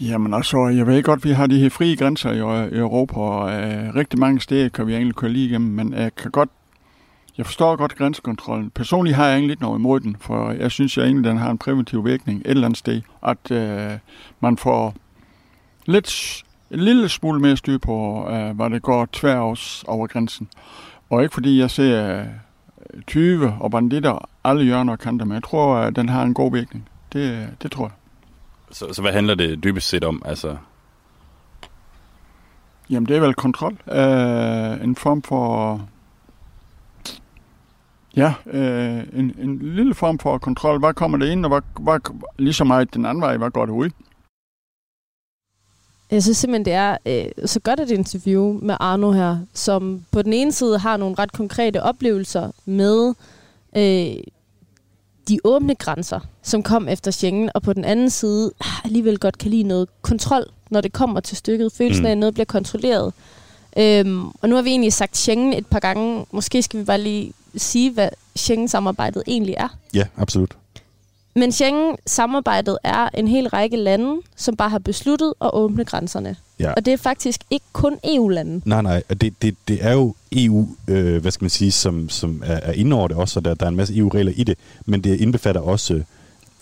[0.00, 3.20] Jamen altså, jeg ved godt, vi har de her frie grænser i, øh, i Europa,
[3.20, 6.48] og øh, rigtig mange steder kan vi egentlig køre lige igennem, men jeg kan godt,
[7.38, 8.70] jeg forstår godt grænsekontrollen.
[8.70, 11.50] Personligt har jeg egentlig lidt noget imod den, for jeg synes, jeg egentlig, den har
[11.50, 13.98] en præventiv virkning et eller andet sted, at øh,
[14.40, 14.94] man får
[15.86, 20.48] lidt en lille smule mere styr på, øh, hvad det går tværs over grænsen.
[21.10, 22.26] Og ikke fordi jeg ser øh,
[23.06, 26.52] 20 og banditter alle hjørner og kanter, men jeg tror, at den har en god
[26.52, 26.88] virkning.
[27.12, 27.92] Det, det tror jeg.
[28.70, 30.22] Så, så hvad handler det dybest set om?
[30.24, 30.56] Altså,
[32.90, 33.72] Jamen, det er vel kontrol.
[33.72, 35.80] Øh, en form for...
[38.16, 40.78] Ja, øh, en, en lille form for kontrol.
[40.78, 42.00] Hvad kommer det ind, og hvad, hvad,
[42.38, 43.90] ligesom meget den anden vej, hvad går det ud?
[46.12, 50.22] Jeg synes simpelthen, det er øh, så godt et interview med Arno her, som på
[50.22, 53.14] den ene side har nogle ret konkrete oplevelser med
[53.76, 54.22] øh,
[55.28, 59.38] de åbne grænser, som kom efter Schengen, og på den anden side ah, alligevel godt
[59.38, 61.72] kan lide noget kontrol, når det kommer til stykket.
[61.72, 63.12] Følelsen af, at noget bliver kontrolleret.
[63.76, 66.26] Øhm, og nu har vi egentlig sagt Schengen et par gange.
[66.30, 69.68] Måske skal vi bare lige sige, hvad Schengen-samarbejdet egentlig er.
[69.94, 70.56] ja, absolut.
[71.34, 76.36] Men Schengen-samarbejdet er en hel række lande, som bare har besluttet at åbne grænserne.
[76.60, 76.72] Ja.
[76.72, 78.60] Og det er faktisk ikke kun EU-lande.
[78.64, 82.42] Nej, nej, det, det, det er jo EU, øh, hvad skal man sige, som, som
[82.46, 84.58] er, er inde over det også, og der, der er en masse EU-regler i det,
[84.86, 86.04] men det indbefatter også øh,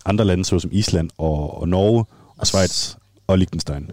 [0.05, 2.05] andre lande, såsom Island og, og Norge
[2.37, 2.95] og Schweiz
[3.27, 3.91] og Liechtenstein.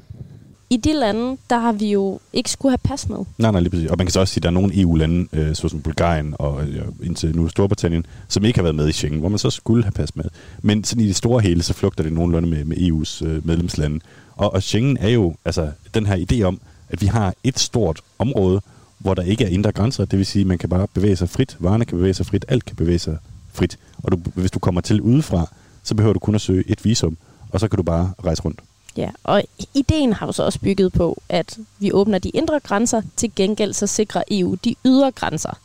[0.70, 3.18] I de lande, der har vi jo ikke skulle have pas med.
[3.38, 3.90] Nej, nej, lige præcis.
[3.90, 6.64] Og man kan så også sige, at der er nogle EU-lande, øh, såsom Bulgarien og
[6.64, 9.84] øh, indtil nu Storbritannien, som ikke har været med i Schengen, hvor man så skulle
[9.84, 10.26] have pas med.
[10.62, 14.00] Men sådan i det store hele, så flugter det nogenlunde med, med EU's øh, medlemslande.
[14.36, 18.02] Og, og Schengen er jo altså den her idé om, at vi har et stort
[18.20, 18.62] område,
[18.98, 20.06] hvor der ikke er indre grænser.
[20.06, 21.58] Det vil sige, at man kan bare bevæge sig frit.
[21.60, 22.46] Varerne kan bevæge sig frit.
[22.48, 23.18] Alt kan bevæge sig
[23.54, 23.78] frit.
[24.04, 25.48] Og du, hvis du kommer til udefra,
[25.84, 27.18] så behøver du kun at søge et visum,
[27.50, 28.60] og så kan du bare rejse rundt.
[28.98, 33.02] Ja, og ideen har jo så også bygget på, at vi åbner de indre grænser,
[33.16, 35.60] til gengæld så sikrer EU de ydre grænser.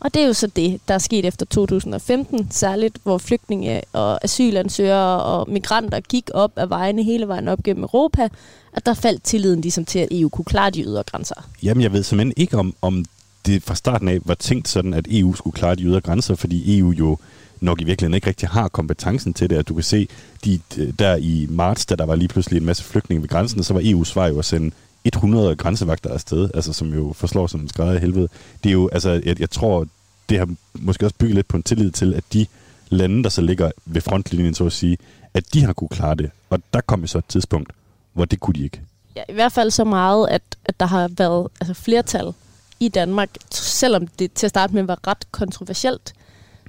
[0.00, 4.24] Og det er jo så det, der er sket efter 2015, særligt hvor flygtninge og
[4.24, 8.28] asylansøgere og migranter gik op af vejene hele vejen op gennem Europa,
[8.72, 11.48] at der faldt tilliden ligesom til, at EU kunne klare de ydre grænser.
[11.62, 13.04] Jamen, jeg ved simpelthen ikke, om, om
[13.46, 16.78] det fra starten af var tænkt sådan, at EU skulle klare de ydre grænser, fordi
[16.78, 17.18] EU jo
[17.60, 19.56] nok i virkeligheden ikke rigtig har kompetencen til det.
[19.56, 20.08] At du kan se,
[20.44, 20.60] de,
[20.98, 23.80] der i marts, da der var lige pludselig en masse flygtninge ved grænsen, så var
[23.80, 24.70] EU's svar jo at sende
[25.04, 28.28] 100 grænsevagter afsted, altså som jo forslår som en skrædder i helvede.
[28.64, 29.86] Det er jo, altså, jeg, jeg tror,
[30.28, 32.46] det har måske også bygget lidt på en tillid til, at de
[32.88, 34.98] lande, der så ligger ved frontlinjen, så at sige,
[35.34, 36.30] at de har kunne klare det.
[36.50, 37.72] Og der kom jo så et tidspunkt,
[38.12, 38.80] hvor det kunne de ikke.
[39.16, 42.32] Ja, I hvert fald så meget, at, at der har været altså flertal
[42.80, 46.12] i Danmark, selvom det til at starte med var ret kontroversielt,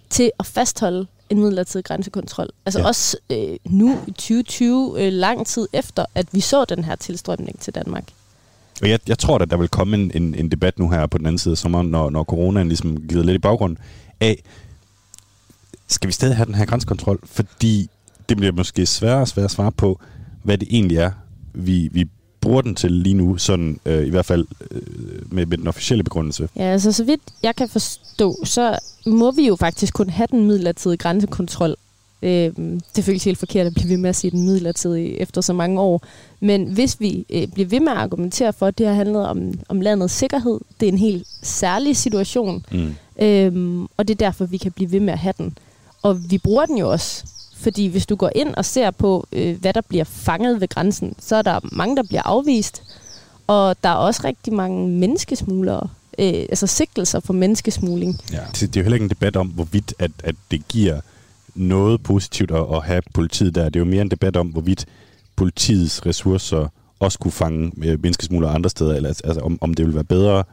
[0.09, 2.49] til at fastholde en midlertidig grænsekontrol.
[2.65, 2.87] Altså Ja.
[2.87, 7.59] også øh, nu i 2020, øh, lang tid efter, at vi så den her tilstrømning
[7.59, 8.03] til Danmark.
[8.81, 11.17] Og jeg, jeg tror, at der vil komme en, en, en debat nu her på
[11.17, 13.77] den anden side af sommeren, når, når coronaen ligesom glider lidt i baggrund
[14.19, 14.43] af,
[15.87, 17.19] skal vi stadig have den her grænsekontrol?
[17.23, 17.89] Fordi
[18.29, 19.99] det bliver måske sværere og sværere at svare på,
[20.43, 21.11] hvad det egentlig er,
[21.53, 22.05] vi, vi
[22.47, 24.81] bruger den til lige nu, sådan øh, i hvert fald øh,
[25.31, 26.49] med, med den officielle begrundelse.
[26.55, 30.45] Ja, altså så vidt jeg kan forstå, så må vi jo faktisk kun have den
[30.45, 31.75] midlertidige grænsekontrol.
[32.21, 32.51] Øh,
[32.95, 35.81] det føles helt forkert at blive ved med at sige den midlertidige efter så mange
[35.81, 36.01] år.
[36.39, 39.53] Men hvis vi øh, bliver ved med at argumentere for, at det har handlet om,
[39.69, 42.95] om landets sikkerhed, det er en helt særlig situation, Mm.
[43.21, 45.57] Øhm, og det er derfor, vi kan blive ved med at have den.
[46.01, 47.25] Og vi bruger den jo også.
[47.59, 51.15] Fordi hvis du går ind og ser på, øh, hvad der bliver fanget ved grænsen,
[51.19, 52.83] så er der mange, der bliver afvist.
[53.47, 55.87] Og der er også rigtig mange menneskesmuglere,
[56.19, 58.15] øh, altså sigtelser for menneskesmugling.
[58.31, 58.39] Ja.
[58.53, 60.99] Det, er jo heller ikke en debat om, hvorvidt at, at det giver
[61.55, 63.63] noget positivt at, at have politiet der.
[63.63, 64.85] Det er jo mere en debat om, hvorvidt
[65.35, 66.67] politiets ressourcer
[66.99, 70.43] også kunne fange øh, menneskesmuglere andre steder, eller altså om, om det ville være bedre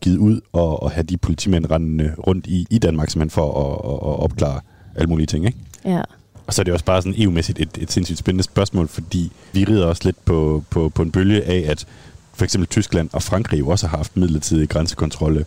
[0.00, 3.92] givet ud og, og have de politimænd rendende rundt i, i Danmark, simpelthen for at,
[3.92, 4.60] at, at opklare
[4.94, 5.58] alle mulige ting, ikke?
[5.84, 6.02] Ja.
[6.50, 9.64] Og så er det også bare sådan EU-mæssigt et, et sindssygt spændende spørgsmål, fordi vi
[9.64, 11.86] rider også lidt på, på, på en bølge af, at
[12.34, 15.44] for eksempel Tyskland og Frankrig jo også har haft midlertidige grænsekontrolle,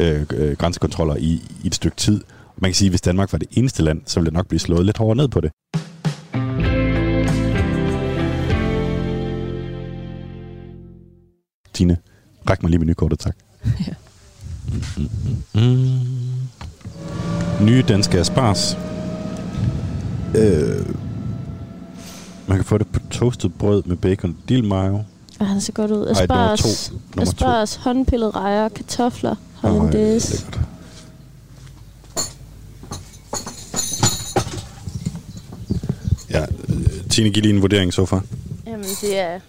[0.00, 2.20] øh, øh, grænsekontroller i, i et stykke tid.
[2.56, 4.60] Man kan sige, at hvis Danmark var det eneste land, så ville det nok blive
[4.60, 5.50] slået lidt hårdere ned på det.
[11.72, 11.96] Tine,
[12.50, 13.36] ræk mig lige menukortet, tak.
[13.86, 13.92] Ja.
[14.96, 15.08] Mm,
[15.54, 15.62] mm,
[17.60, 17.66] mm.
[17.66, 18.76] Nye danske aspars.
[20.36, 20.86] Øh,
[22.46, 25.02] man kan få det på toastet brød med bacon og dillmayo.
[25.40, 25.96] Og han ser godt ud.
[26.06, 26.94] Ej, nummer Asparges, to.
[27.16, 27.30] Nummer to.
[27.30, 30.32] asparges håndpillet rejer, kartofler, hollandaise.
[30.34, 30.60] lækkert.
[36.30, 38.22] Ja, øh, Tine, giv lige en vurdering så far.
[38.66, 39.40] Jamen, det er...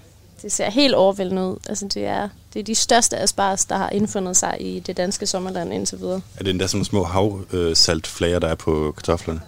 [0.41, 1.56] Det ser helt overvældende ud.
[1.69, 5.26] Altså, det er, det er de største asparges, der har indfundet sig i det danske
[5.26, 6.21] sommerland indtil videre.
[6.38, 9.41] Er det endda sådan nogle små havsaltflager, der er på kartoflerne?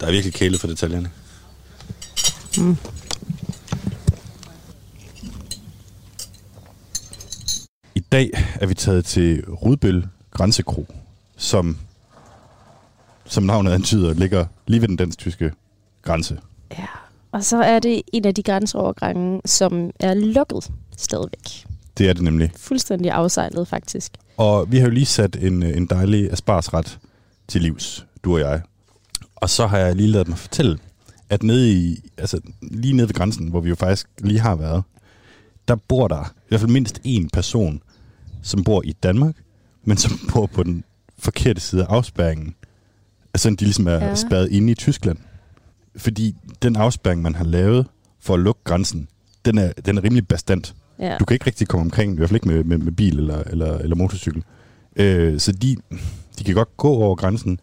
[0.00, 1.10] Der er virkelig kælet for detaljerne.
[2.58, 2.76] Mm.
[7.94, 8.30] I dag
[8.60, 10.86] er vi taget til Rudbøl Grænsekro,
[11.36, 11.78] som,
[13.24, 15.52] som navnet antyder, ligger lige ved den dansk-tyske
[16.02, 16.40] grænse.
[16.78, 16.86] Ja.
[17.32, 21.66] Og så er det en af de grænseovergange, som er lukket stadigvæk.
[21.98, 22.52] Det er det nemlig.
[22.56, 24.12] Fuldstændig afsejlet, faktisk.
[24.36, 26.98] Og vi har jo lige sat en, en dejlig asparsret
[27.48, 28.62] til livs, du og jeg.
[29.40, 30.78] Og så har jeg lige lavet mig fortælle,
[31.30, 34.82] at nede i, altså lige nede ved grænsen, hvor vi jo faktisk lige har været,
[35.68, 37.82] der bor der i hvert fald mindst én person,
[38.42, 39.34] som bor i Danmark,
[39.84, 40.84] men som bor på den
[41.18, 42.54] forkerte side af afspærringen.
[43.34, 44.14] Altså de ligesom er Ja.
[44.14, 45.18] spærret inde i Tyskland.
[45.96, 47.86] Fordi den afspærring, man har lavet
[48.20, 49.08] for at lukke grænsen,
[49.44, 50.74] den er, den er rimelig bastant.
[50.98, 51.16] Ja.
[51.18, 53.38] Du kan ikke rigtig komme omkring, i hvert fald ikke med, med, med bil eller,
[53.38, 54.44] eller, eller motorcykel.
[54.96, 55.76] Øh, så de,
[56.38, 57.60] de kan godt gå over grænsen,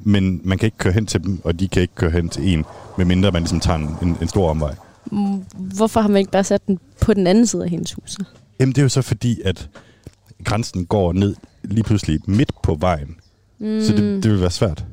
[0.00, 2.48] men man kan ikke køre hen til dem, og de kan ikke køre hen til
[2.48, 2.64] en,
[2.98, 4.74] medmindre man ligesom tager en, en, en stor omvej.
[5.12, 8.18] Mm, Hvorfor har man ikke bare sat den på den anden side af hendes hus?
[8.60, 9.68] Jamen det er jo så fordi, at
[10.44, 13.16] grænsen går ned lige pludselig midt på vejen.
[13.58, 13.80] Mm.
[13.82, 14.84] Så det, det vil være svært.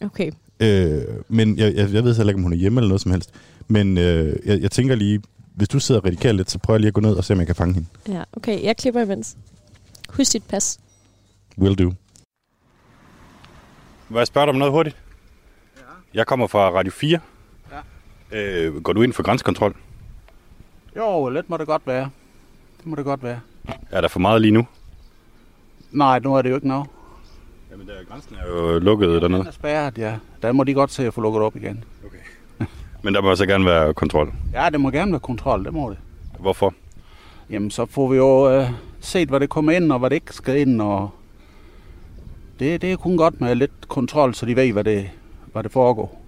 [0.00, 0.30] Okay.
[0.60, 3.12] Øh, men jeg, jeg, jeg ved heller ikke, om hun er hjemme eller noget som
[3.12, 3.30] helst.
[3.68, 5.20] Men øh, jeg, jeg tænker lige,
[5.54, 7.32] hvis du sidder og redigerer lidt, så prøver jeg lige at gå ned og se,
[7.32, 7.88] om jeg kan fange hende.
[8.08, 8.64] Ja, okay.
[8.64, 9.36] Jeg klipper imens.
[10.08, 10.78] Husk dit pas.
[11.58, 11.92] Will do.
[14.08, 14.96] Må jeg spørge dig om noget hurtigt?
[15.76, 15.82] Ja.
[16.14, 17.18] Jeg kommer fra Radio 4.
[18.32, 18.38] Ja.
[18.66, 19.74] Øh, går du ind for grænsekontrol?
[20.96, 22.10] Jo, lidt må det godt være.
[22.78, 23.40] Det må det godt være.
[23.90, 24.66] Er der for meget lige nu?
[25.90, 26.86] Nej, nu er det jo ikke noget.
[27.70, 29.44] Jamen, der, grænsen er jo lukket Den dernede.
[29.48, 30.16] er spærret, ja.
[30.42, 31.84] Der må de godt se at få lukket op igen.
[33.02, 34.32] Men der må så gerne være kontrol.
[34.52, 35.98] Ja, det må gerne være kontrol, det må det.
[36.38, 36.74] Hvorfor?
[37.50, 40.32] Jamen, så får vi jo øh, set, hvad det kommer ind, og hvad det ikke
[40.34, 41.10] skal ind, og
[42.58, 45.10] det, det er kun godt med lidt kontrol, så de ved, hvad det,
[45.52, 46.24] hvad det foregår.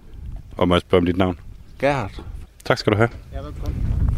[0.57, 1.39] Og må jeg spørge om dit navn?
[1.79, 2.23] Gerhard.
[2.65, 3.09] Tak skal du have.
[3.33, 4.11] Ja, velkommen.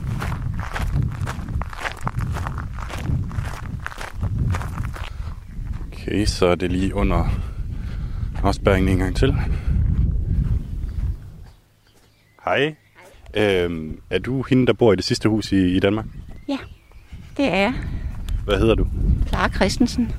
[5.92, 7.26] Okay, så er det lige under
[8.44, 9.36] afspærringen en gang til.
[12.46, 12.76] Hej.
[13.34, 16.06] Øhm, er du hende, der bor i det sidste hus i, i Danmark?
[16.48, 16.58] Ja,
[17.38, 17.74] det er jeg.
[18.46, 18.88] Hvad hedder du?
[19.28, 20.12] Clara Christensen.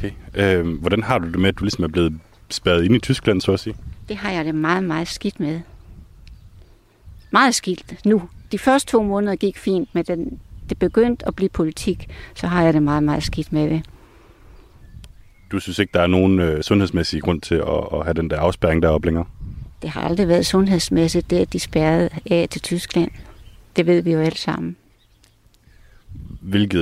[0.00, 0.12] Okay.
[0.34, 2.18] Øhm, hvordan har du det med, at du ligesom er blevet
[2.50, 3.76] spærret ind i Tyskland, så at sige?
[4.08, 5.60] Det har jeg det meget, meget skidt med.
[7.30, 8.22] Meget skidt nu.
[8.52, 12.62] De første to måneder gik fint, men den, det begyndte at blive politik, så har
[12.62, 13.82] jeg det meget, meget skidt med det.
[15.52, 18.40] Du synes ikke, der er nogen øh, sundhedsmæssig grund til at, at have den der
[18.40, 19.24] afspærring deroppe længere?
[19.82, 23.10] Det har aldrig været sundhedsmæssigt, det at de spærrede af til Tyskland.
[23.76, 24.76] Det ved vi jo alle sammen.
[26.40, 26.78] Hvilke,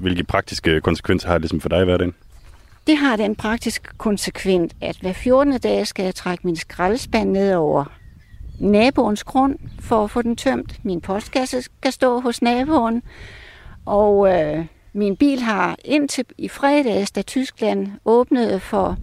[0.00, 2.14] hvilke praktiske konsekvenser har det ligesom for dig i hverdagen?
[2.86, 5.58] Det har den praktiske konsekvent, at hver 14.
[5.60, 7.84] dag skal jeg trække min skraldespand ned over
[8.60, 10.80] naboens grund for at få den tømt.
[10.84, 13.02] Min postkasse skal stå hos naboen,
[13.86, 18.96] og øh, min bil har indtil i fredags, da Tyskland åbnede for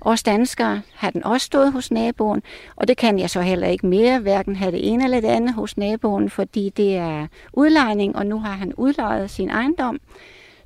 [0.00, 2.42] os danskere, har den også stået hos naboen,
[2.76, 5.54] og det kan jeg så heller ikke mere, hverken have det ene eller det andet
[5.54, 10.00] hos naboen, fordi det er udlejning, og nu har han udlejet sin ejendom.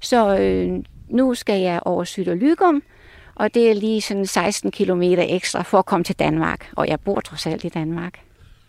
[0.01, 2.83] Så øh, nu skal jeg over Syd og Lygum,
[3.35, 7.01] og det er lige sådan 16 km ekstra for at komme til Danmark, og jeg
[7.01, 8.21] bor trods alt i Danmark.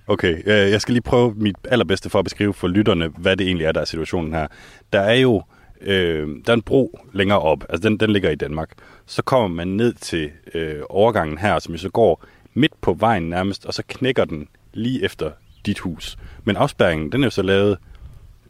[0.08, 3.48] Okay, øh, jeg skal lige prøve mit allerbedste for at beskrive for lytterne, hvad det
[3.48, 4.48] egentlig er, der er situationen her.
[4.94, 5.44] Der er jo
[5.82, 8.70] øh, der er en bro længere op, altså den, den ligger i Danmark.
[9.06, 13.30] Så kommer man ned til øh, overgangen her, som jo så går midt på vejen
[13.30, 15.32] nærmest, og så knækker den lige efter
[15.66, 16.18] dit hus.
[16.44, 17.78] Men afspærringen, den er jo så lavet,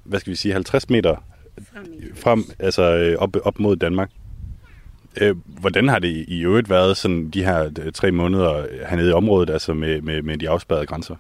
[0.04, 1.24] hvad skal vi sige, 50 meter
[2.16, 4.12] frem, altså øh, op, op mod Danmark.
[5.22, 9.14] Øh, hvordan har det i øvrigt været sådan de her øh, tre måneder hernede i
[9.14, 11.16] området, altså med, med, med de afspærrede grænser?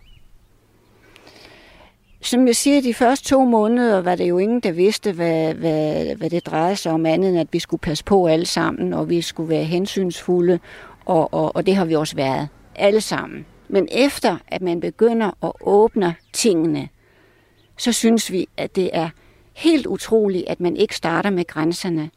[2.22, 6.16] Som jeg siger, de første to måneder var det jo ingen, der vidste, hvad, hvad,
[6.16, 9.10] hvad det drejede sig om andet, end at vi skulle passe på alle sammen, og
[9.10, 10.60] vi skulle være hensynsfulde,
[11.06, 13.46] og, og, og det har vi også været, alle sammen.
[13.70, 16.90] Men efter at man begynder at åbne tingene,
[17.78, 19.10] så synes vi, at det er
[19.58, 22.10] helt utroligt, at man ikke starter med grænserne.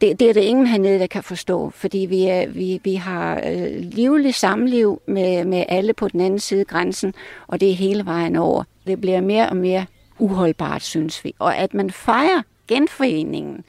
[0.00, 3.40] Det, det er det ingen hernede, der kan forstå, fordi vi, er, vi, vi har
[3.46, 7.14] øh, livlig samliv med, med alle på den anden side af grænsen,
[7.46, 8.64] og det er hele vejen over.
[8.86, 9.86] Det bliver mere og mere
[10.18, 11.34] uholdbart, synes vi.
[11.38, 13.64] Og at man fejrer genforeningen,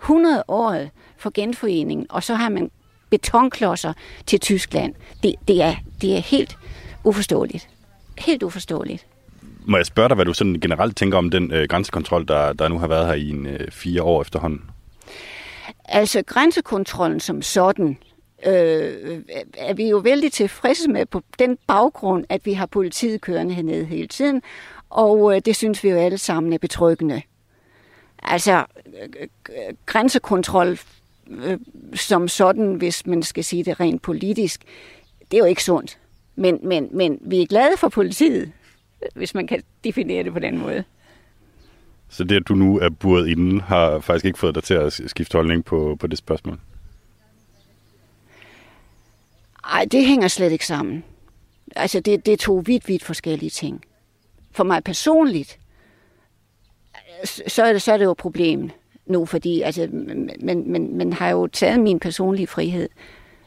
[0.00, 0.76] 100 år
[1.16, 2.70] for genforeningen, og så har man
[3.10, 3.92] betonklodser
[4.26, 6.58] til Tyskland, det, det, er, det er helt
[7.04, 7.68] uforståeligt.
[8.18, 9.06] Helt uforståeligt.
[9.64, 12.68] Må jeg spørge dig, hvad du sådan generelt tænker om den øh, grænsekontrol, der, der
[12.68, 14.62] nu har været her i en øh, fire år efterhånden?
[15.84, 17.98] Altså grænsekontrollen som sådan,
[18.46, 19.20] øh,
[19.58, 23.84] er vi jo vældig tilfredse med på den baggrund, at vi har politiet kørende hernede
[23.84, 24.42] hele tiden,
[24.90, 27.22] og øh, det synes vi jo alle sammen er betryggende.
[28.22, 28.64] Altså
[29.12, 29.28] øh,
[29.86, 30.78] grænsekontrol
[31.30, 31.58] øh,
[31.94, 34.60] som sådan, hvis man skal sige det rent politisk,
[35.30, 35.98] det er jo ikke sundt.
[36.36, 38.52] Men, men, men vi er glade for politiet,
[39.14, 40.84] hvis man kan definere det på den måde.
[42.08, 44.92] Så det, at du nu er buret inden, har faktisk ikke fået dig til at
[45.06, 46.58] skifte holdning på, på det spørgsmål?
[49.66, 51.04] Nej, det hænger slet ikke sammen.
[51.76, 53.84] Altså, det, det er to vidt, vidt forskellige ting.
[54.52, 55.58] For mig personligt,
[57.46, 58.70] så er det, så er det jo et problem
[59.06, 62.88] nu, fordi altså, men, men, men har jo taget min personlige frihed.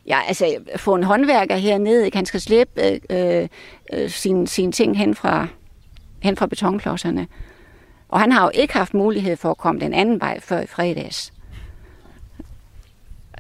[0.08, 2.18] Ja, altså, få en håndværker hernede, ikke?
[2.18, 3.48] han skal slippe øh, øh,
[3.94, 5.48] øh sine, sin ting hen fra,
[6.20, 7.28] hen fra betonklodserne.
[8.10, 10.66] Og han har jo ikke haft mulighed for at komme den anden vej før i
[10.66, 11.34] fredags.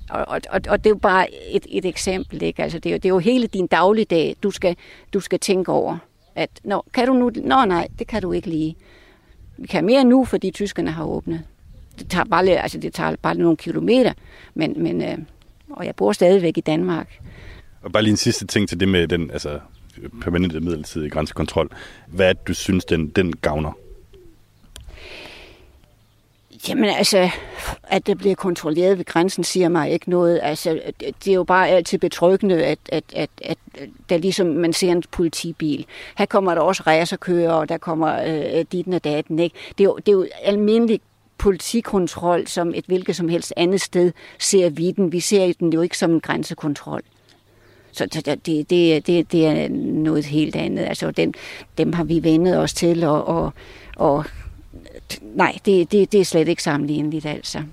[0.09, 2.63] Og, og, og, og det er jo bare et, et eksempel, ikke?
[2.63, 4.75] Altså, det, er jo, det er jo hele din dagligdag, du skal,
[5.13, 5.97] du skal tænke over.
[6.35, 7.31] At, nå, kan du nu?
[7.35, 8.75] Nå, nej, det kan du ikke lige.
[9.57, 11.43] Vi kan mere nu, fordi tyskerne har åbnet.
[11.99, 14.13] Det tager bare, altså, det tager bare nogle kilometer,
[14.53, 15.17] men, men øh,
[15.69, 17.19] og jeg bor stadigvæk i Danmark.
[17.81, 19.59] Og bare lige en sidste ting til det med den altså,
[20.21, 21.69] permanente midlertidige grænsekontrol.
[22.07, 23.71] Hvad er det, du synes, den, den gavner?
[26.69, 27.29] Jamen altså,
[27.83, 30.39] at det bliver kontrolleret ved grænsen, siger mig ikke noget.
[30.43, 33.57] Altså, det er jo bare altid betryggende, at, at, at, at
[34.09, 35.85] der ligesom man ser en politibil.
[36.17, 39.39] Her kommer der også racerkører, og der kommer øh, dit og daten.
[39.39, 39.55] Ikke?
[39.77, 41.01] Det, er jo, det er jo almindelig
[41.37, 45.11] politikontrol, som et hvilket som helst andet sted ser vi den.
[45.11, 47.01] Vi ser den jo ikke som en grænsekontrol.
[47.91, 48.05] Så
[48.45, 50.83] det, det, det, det er noget helt andet.
[50.83, 51.33] Altså, dem,
[51.77, 53.53] dem har vi vendet os til, og, og,
[53.95, 54.25] og
[55.21, 57.63] nej, det, det, det er slet ikke sammenligneligt, altså.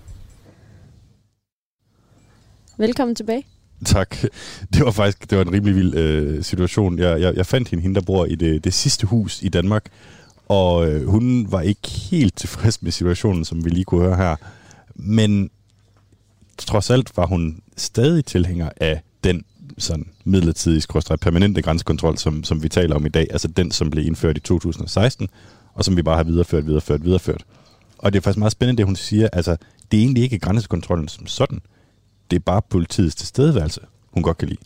[2.79, 3.47] Velkommen tilbage.
[3.85, 4.17] Tak.
[4.73, 6.99] Det var faktisk det var en rimelig vild øh, situation.
[6.99, 9.87] Jeg, jeg, jeg fandt hende, hende, der bor i det, det sidste hus i Danmark,
[10.49, 14.37] og øh, hun var ikke helt tilfreds med situationen, som vi lige kunne høre her.
[14.95, 15.51] Men
[16.59, 19.45] trods alt var hun stadig tilhænger af den
[19.79, 23.27] sådan midlertidige, permanente grænsekontrol, som, som vi taler om i dag.
[23.31, 25.29] Altså den, som blev indført i 2016,
[25.75, 27.45] og som vi bare har videreført, videreført, videreført.
[27.99, 29.29] Og det er faktisk meget spændende, det hun siger.
[29.33, 29.57] Altså,
[29.91, 31.61] det er egentlig ikke grænsekontrollen som sådan.
[32.31, 33.81] Det er bare politiets tilstedeværelse,
[34.11, 34.61] hun godt kan lide.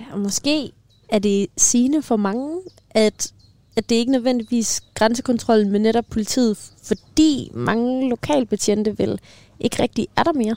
[0.00, 0.72] Ja, og måske
[1.08, 2.60] er det sigende for mange,
[2.90, 3.32] at,
[3.76, 9.18] at det ikke nødvendigvis grænsekontrollen, men netop politiet, fordi mange lokalbetjente vel
[9.60, 10.56] ikke rigtig er der mere.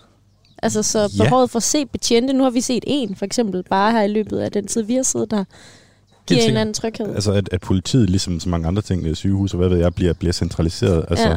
[0.64, 1.24] Altså, så Ja.
[1.24, 4.08] behovet for at se betjente, nu har vi set en, for eksempel, bare her i
[4.08, 5.44] løbet af den tid, vi har siddet der,
[6.28, 7.16] giver en anden tryghed.
[7.16, 9.96] Altså, at, at politiet, ligesom så mange andre ting, øh, sygehus og hvad ved jeg,
[9.96, 11.06] bliver, bliver centraliseret.
[11.10, 11.36] Altså,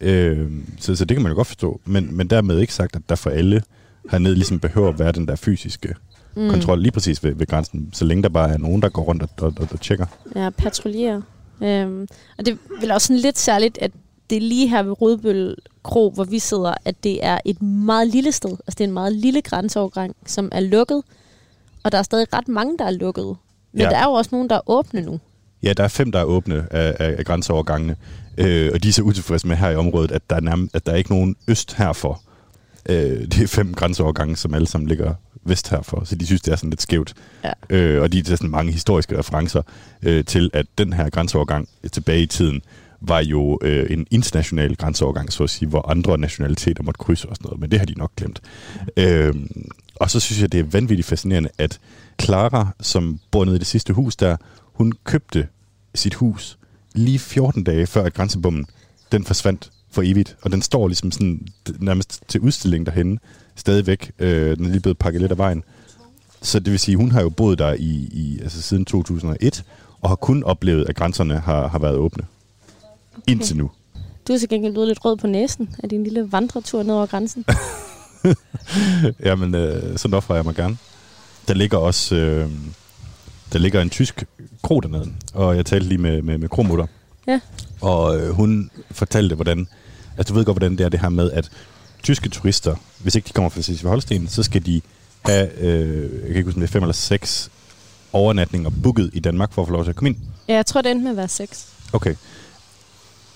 [0.00, 0.06] Ja.
[0.06, 0.50] øh,
[0.80, 1.80] så, så det kan man jo godt forstå.
[1.84, 3.62] Men, men dermed ikke sagt, at der for alle
[4.10, 5.94] hernede ligesom behøver at være den der fysiske
[6.36, 6.50] Mm.
[6.50, 9.22] kontrol lige præcis ved, ved grænsen, så længe der bare er nogen, der går rundt
[9.22, 10.06] og, og, og, og tjekker.
[10.36, 11.22] Ja, patruljere.
[11.62, 12.08] Øhm,
[12.38, 13.90] og det er vel også sådan lidt særligt, at
[14.30, 18.08] det er lige her ved Rødbøl Kro, hvor vi sidder, at det er et meget
[18.08, 18.50] lille sted.
[18.50, 21.02] Altså det er en meget lille grænseovergang, som er lukket.
[21.84, 23.36] Og der er stadig ret mange, der er lukket.
[23.72, 23.88] Men Ja.
[23.88, 25.20] der er jo også nogen, der er åbne nu.
[25.62, 27.96] Ja, der er fem, der er åbne af, af, af grænseovergangene,
[28.38, 30.86] øh, og de er så utilfredse med her i området, at der er, nærmest, at
[30.86, 32.22] der er ikke nogen øst herfor.
[32.88, 35.14] Øh, det er fem grænseovergange, som alle sammen ligger
[35.44, 37.14] vest herfor, så de synes, det er sådan lidt skævt.
[37.44, 37.52] Ja.
[37.70, 39.62] Øh, og de er sådan mange historiske referencer
[40.02, 42.62] øh, til, at den her grænseovergang tilbage i tiden
[43.00, 47.36] var jo øh, en international grænseovergang, så at sige, hvor andre nationaliteter måtte krydse og
[47.36, 48.40] sådan noget, men det har de nok glemt.
[48.96, 49.34] Øh,
[49.96, 51.80] og så synes jeg, det er vanvittigt fascinerende, at
[52.22, 54.36] Clara, som bor nede i det sidste hus der,
[54.72, 55.48] hun købte
[55.94, 56.58] sit hus
[56.94, 58.66] lige 14 dage før, at grænsebommen
[59.12, 60.36] den forsvandt for evigt.
[60.42, 61.46] Og den står ligesom sådan
[61.78, 63.18] nærmest til udstilling derhenne,
[63.56, 64.12] stadigvæk.
[64.18, 65.64] Øh, den er lige blevet pakket lidt af vejen.
[66.42, 69.64] Så det vil sige, hun har jo boet der i, i altså siden 2001,
[70.00, 72.24] og har kun oplevet, at grænserne har, har været åbne.
[73.12, 73.32] Okay.
[73.32, 73.70] Indtil nu.
[74.28, 77.06] Du er til gengæld blevet lidt rød på næsen af din lille vandretur ned over
[77.06, 77.44] grænsen.
[79.26, 80.76] Jamen, øh, sådan offrer jeg mig gerne.
[81.48, 82.50] Der ligger også øh,
[83.52, 84.24] der ligger en tysk
[84.62, 86.86] kro dernede, og jeg talte lige med, med, med kromutter.
[87.26, 87.40] Ja.
[87.80, 89.68] Og øh, hun fortalte, hvordan...
[90.18, 91.50] Altså, du ved godt, hvordan det er det her med, at
[92.02, 94.80] tyske turister, hvis ikke de kommer fra Slesvig Holsten, så skal de
[95.24, 97.50] have, øh, jeg kan ikke huske, om det er fem eller seks
[98.12, 100.16] overnatninger booket i Danmark for at få lov til at komme ind.
[100.48, 101.64] Ja, jeg tror, det endte med at være sex.
[101.92, 102.14] Okay.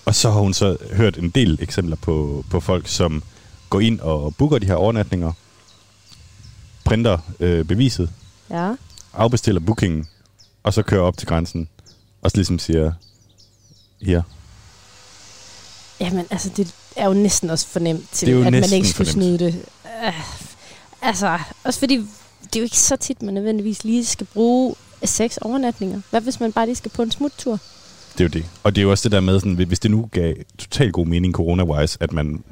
[0.05, 3.23] Og så har hun så hørt en del eksempler på, på folk, som
[3.69, 5.31] går ind og booker de her overnatninger,
[6.83, 8.09] printer øh, beviset,
[8.49, 8.73] Ja.
[9.13, 10.07] afbestiller bookingen,
[10.63, 11.67] og så kører op til grænsen,
[12.21, 12.91] og så ligesom siger,
[14.05, 14.21] her.
[15.99, 19.39] Jamen, altså, det er jo næsten også fornemt til, at man ikke skulle fornemt.
[19.39, 19.65] snyde det.
[20.05, 20.13] Øh,
[21.01, 21.97] altså, også fordi
[22.43, 26.01] det er jo ikke så tit, man nødvendigvis lige skal bruge seks overnatninger.
[26.09, 27.59] Hvad hvis man bare lige skal på en smuttur?
[28.13, 28.45] Det er jo det.
[28.63, 31.05] Og det er jo også det der med, sådan, hvis det nu gav totalt god
[31.05, 32.43] mening corona-wise, at man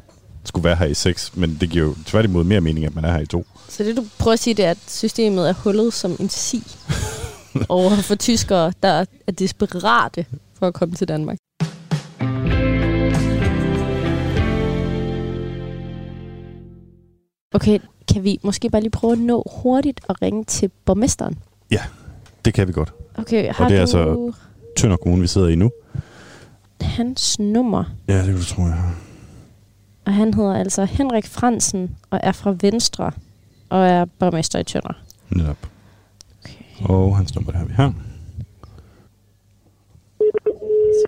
[0.44, 3.12] skulle være her i seks, men det giver jo tværtimod mere mening, at man er
[3.12, 3.46] her i to.
[3.70, 6.64] Så det, du prøver at sige, det er, at systemet er hullet som en si
[7.70, 10.26] over for tyskere, der er desperate
[10.60, 11.38] for at komme til Danmark.
[17.54, 17.80] Okay,
[18.14, 21.40] kan vi måske bare lige prøve at nå hurtigt at ringe til borgmesteren?
[21.72, 21.82] Ja,
[22.46, 22.94] det kan vi godt.
[23.18, 24.34] Okay, har og det er du altså
[24.78, 25.72] Tønder Kommune, vi sidder i nu.
[26.82, 27.84] hans nummer?
[28.08, 28.96] Ja, det kan du tro, jeg har.
[30.06, 33.12] Og han hedder altså Henrik Fransen og er fra Venstre
[33.70, 34.94] og er borgmester i Tønder.
[35.30, 35.58] Netop.
[36.44, 36.86] Okay.
[36.90, 37.92] Og hans nummer, det har vi her.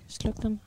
[0.08, 0.60] Sluk den.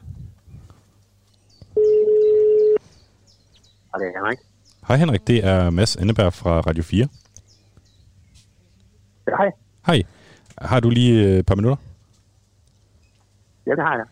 [3.94, 4.49] Og det er Henrik.
[4.90, 7.08] Hej Henrik, det er Mads Enneberg fra Radio 4.
[9.28, 9.52] Ja, hej.
[9.86, 10.04] Hej.
[10.58, 11.78] Har du lige øh, et par minutter?
[13.68, 14.06] Ja, det har jeg.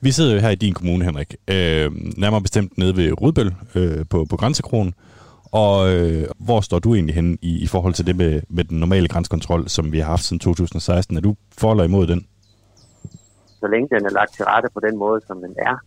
[0.00, 1.34] Vi sidder jo her i din kommune, Henrik.
[1.48, 4.94] Øh, nærmere bestemt nede ved Rudbøl øh, på, på Grænsekronen.
[5.52, 8.80] Og øh, hvor står du egentlig henne i, i forhold til det med, med den
[8.80, 11.16] normale grænsekontrol, som vi har haft siden 2016?
[11.16, 12.26] Er du for eller imod den?
[13.60, 15.78] Så længe den er lagt til rette på den måde, som den er,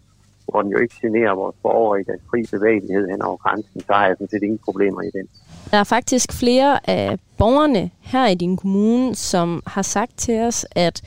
[0.48, 3.94] hvor den jo ikke generer vores borgere i deres fri bevægelighed hen over grænsen, så
[3.94, 5.28] har jeg sådan set ingen problemer i den.
[5.72, 10.66] Der er faktisk flere af borgerne her i din kommune, som har sagt til os,
[10.72, 11.02] at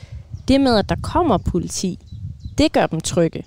[0.49, 1.99] det med, at der kommer politi,
[2.59, 3.45] det gør dem trygge.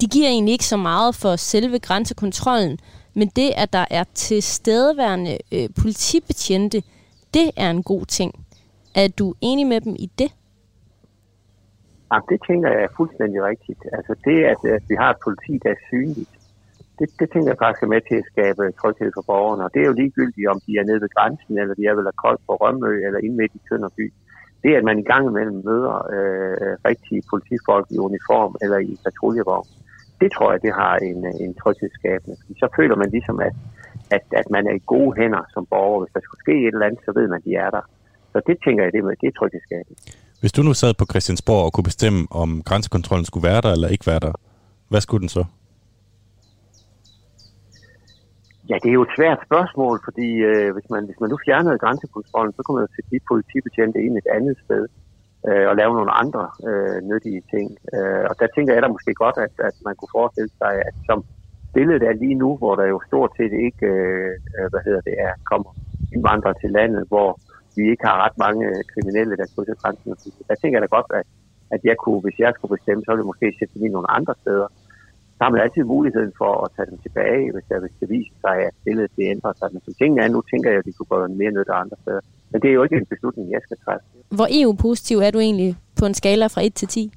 [0.00, 2.78] De giver egentlig ikke så meget for selve grænsekontrollen,
[3.14, 6.82] men det, at der er tilstedeværende øh, politibetjente,
[7.34, 8.46] det er en god ting.
[8.94, 10.32] Er du enig med dem i det?
[12.10, 13.82] Jamen, det tænker jeg er fuldstændig rigtigt.
[13.92, 16.34] Altså det, at, at vi har et politi, der er synligt,
[16.98, 19.64] det, det tænker jeg faktisk er med til at skabe tryghed for borgerne.
[19.64, 22.20] Og det er jo ligegyldigt, om de er nede ved grænsen, eller de er vel
[22.24, 24.06] koldt på Rømø, eller inde midt i Tønderby.
[24.62, 29.68] Det, at man i gang imellem møder øh, rigtige politifolk i uniform eller i patruljevogn,
[30.20, 32.36] det tror jeg, det har en, en tryghedsskabende.
[32.40, 33.54] Fordi så føler man ligesom, at,
[34.16, 36.00] at, at man er i gode hænder som borger.
[36.00, 37.84] Hvis der skulle ske et eller andet, så ved man, at de er der.
[38.32, 39.96] Så det tænker jeg, det, med, det er tryghedsskabende.
[40.40, 43.88] Hvis du nu sad på Christiansborg og kunne bestemme, om grænsekontrollen skulle være der eller
[43.88, 44.34] ikke være der,
[44.90, 45.44] hvad skulle den så?
[48.70, 51.78] Ja, det er jo et svært spørgsmål, fordi øh, hvis, man, hvis man nu fjernede
[51.84, 54.82] grænsekontrollen, så kunne man jo sætte de politibetjente ind et andet sted
[55.48, 57.66] øh, og lave nogle andre øh, nyttige ting.
[57.96, 60.94] Øh, og der tænker jeg da måske godt, at, at man kunne forestille sig, at
[61.08, 61.18] som
[61.74, 65.14] billedet er lige nu, hvor der jo stort set ikke, øh, øh hvad hedder det,
[65.26, 65.70] er, kommer
[66.14, 67.30] indvandrere til landet, hvor
[67.78, 70.08] vi ikke har ret mange kriminelle, der krydser grænsen.
[70.48, 71.26] Der tænker jeg da godt, at,
[71.74, 74.10] at jeg kunne, hvis jeg skulle bestemme, så ville jeg måske sætte dem i nogle
[74.16, 74.68] andre steder.
[75.36, 78.36] Så har man altid muligheden for at tage dem tilbage, hvis, der, hvis det viser
[78.44, 79.68] sig, at billedet det ændrer sig.
[79.72, 82.22] Men som tingene er nu, tænker jeg, at de kunne gøre mere nytte andre steder.
[82.50, 84.06] Men det er jo ikke en beslutning, jeg skal træffe.
[84.38, 87.12] Hvor EU-positiv er du egentlig på en skala fra 1 til 10?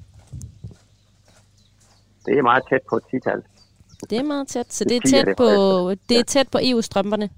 [2.26, 3.42] Det er meget tæt på et 10-tal.
[4.10, 5.50] Det er meget tæt, så det er tæt på,
[6.10, 7.30] det er tæt på EU-strømperne.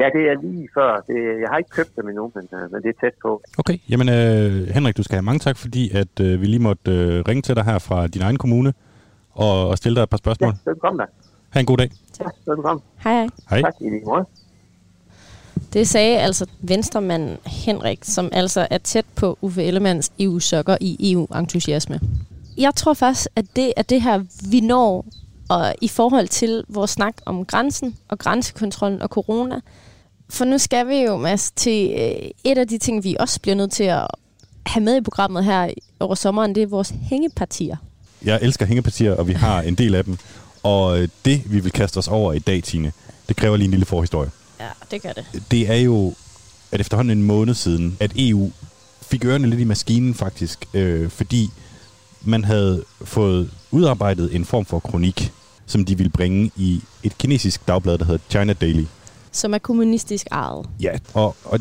[0.00, 0.90] Ja, det er lige før.
[1.08, 3.42] Det, jeg har ikke købt dem endnu, men, øh, men det er tæt på.
[3.58, 6.90] Okay, jamen øh, Henrik, du skal have mange tak, fordi at øh, vi lige måtte
[6.90, 8.74] øh, ringe til dig her fra din egen kommune
[9.30, 10.52] og, og stille dig et par spørgsmål.
[10.66, 11.06] Ja, velkommen da.
[11.50, 11.90] Ha' en god dag.
[12.20, 12.82] Ja, velkommen.
[13.04, 13.28] Hej, hej.
[13.50, 13.60] Hej.
[13.60, 14.24] Tak i lige måde.
[15.72, 22.00] Det sagde altså venstremanden Henrik, som altså er tæt på Uffe Ellemanns EU-sokker i EU-entusiasme.
[22.58, 24.18] Jeg tror faktisk, at det er det her,
[24.50, 25.04] vi når
[25.50, 29.60] og i forhold til vores snak om grænsen og grænsekontrollen og corona.
[30.30, 33.54] For nu skal vi jo, Mads, til øh, et af de ting, vi også bliver
[33.54, 34.06] nødt til at
[34.66, 35.70] have med i programmet her
[36.00, 37.76] over sommeren, det er vores hængepartier.
[38.24, 40.18] Jeg elsker hængepartier, og vi har en del af dem.
[40.62, 42.92] Og øh, det, vi vil kaste os over i dag, Tine,
[43.28, 44.30] det kræver lige en lille forhistorie.
[44.60, 45.24] Ja, det gør det.
[45.50, 46.14] Det er jo,
[46.72, 48.50] at efterhånden en måned siden, at EU
[49.02, 51.50] fik ørerne lidt i maskinen faktisk, øh, fordi
[52.22, 55.32] man havde fået udarbejdet en form for kronik,
[55.66, 58.84] som de ville bringe i et kinesisk dagblad, der hedder China Daily.
[59.32, 60.66] Som er kommunistisk ejet.
[60.80, 61.60] Ja, og, og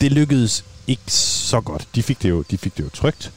[0.00, 1.88] det lykkedes ikke så godt.
[1.94, 3.32] De fik det jo, de fik det jo trygt.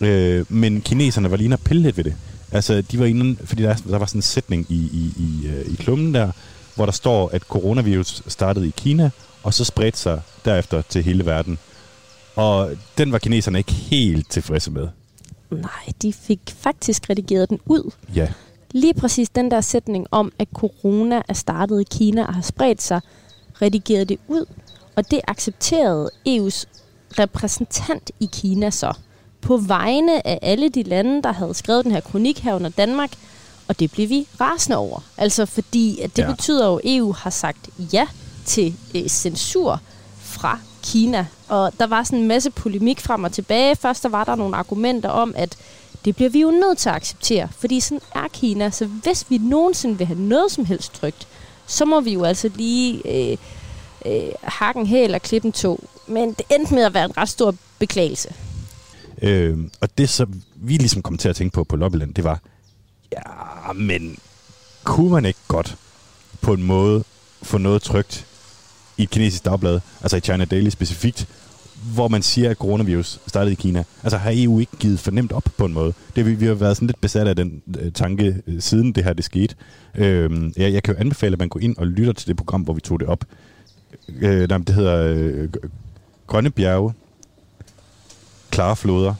[0.00, 2.14] Øh, men kineserne var lige inde og pille lidt ved det.
[2.52, 5.72] Altså, de var inde, fordi der, der var sådan en sætning i, i, i, øh,
[5.72, 6.32] i klummen der,
[6.74, 9.10] hvor der står, at coronavirus startede i Kina,
[9.42, 11.58] og så spredte sig derefter til hele verden.
[12.36, 14.88] Og den var kineserne ikke helt tilfredse med.
[15.50, 17.90] Nej, de fik faktisk redigeret den ud.
[18.14, 18.28] Ja.
[18.74, 22.82] Lige præcis den der sætning om, at corona er startet i Kina og har spredt
[22.82, 23.00] sig,
[23.62, 24.44] redigerede det ud,
[24.96, 26.64] og det accepterede EU's
[27.18, 28.92] repræsentant i Kina så,
[29.40, 33.10] på vegne af alle de lande, der havde skrevet den her kronik her under Danmark,
[33.68, 35.00] og det blev vi rasende over.
[35.16, 36.30] Altså fordi, at det Ja.
[36.30, 38.06] betyder jo, at EU har sagt ja
[38.44, 39.80] til øh, censur
[40.20, 41.26] fra Kina.
[41.48, 43.76] Og der var sådan en masse polemik frem og tilbage.
[43.76, 45.56] Først der var der nogle argumenter om, at
[46.04, 48.70] det bliver vi jo nødt til at acceptere, fordi sådan er Kina.
[48.70, 51.28] Så hvis vi nogensinde vil have noget som helst trygt,
[51.66, 53.02] så må vi jo altså lige
[53.32, 53.36] øh,
[54.06, 55.88] øh, hakke en hæl og klippe en to.
[56.06, 58.34] Men det endte med at være en ret stor beklagelse.
[59.22, 62.40] Øh, og det, så vi ligesom kom til at tænke på på Lobbyland, det var,
[63.12, 64.18] ja, men
[64.84, 65.76] kunne man ikke godt
[66.40, 67.04] på en måde
[67.42, 68.26] få noget trygt
[68.96, 71.28] i et kinesisk dagblad, altså i China Daily specifikt,
[71.94, 73.84] hvor man siger, at coronavirus startede i Kina.
[74.02, 75.92] Altså har EU ikke givet fornemt op på en måde.
[76.16, 79.04] Det, vi, vi har været sådan lidt besat af den øh, tanke, øh, siden det
[79.04, 79.54] her det skete.
[79.94, 82.60] Øh, jeg, jeg kan jo anbefale, at man går ind og lytter til det program,
[82.60, 83.24] hvor vi tog det op.
[84.08, 85.48] Øh, nej, det hedder øh,
[86.26, 86.92] Grønne Bjerge,
[88.50, 89.14] Klare Floder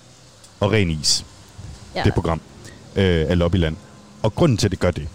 [0.61, 1.27] og Ren Is.
[1.95, 2.03] Ja.
[2.05, 2.41] Det program
[2.97, 3.77] øh, af Lobbyland.
[4.23, 5.09] Og grunden til, at det gør det,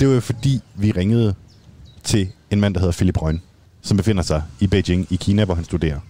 [0.00, 1.34] det var jo fordi, vi ringede
[2.04, 3.42] til en mand, der hedder Philip Røn,
[3.82, 6.00] som befinder sig i Beijing i Kina, hvor han studerer.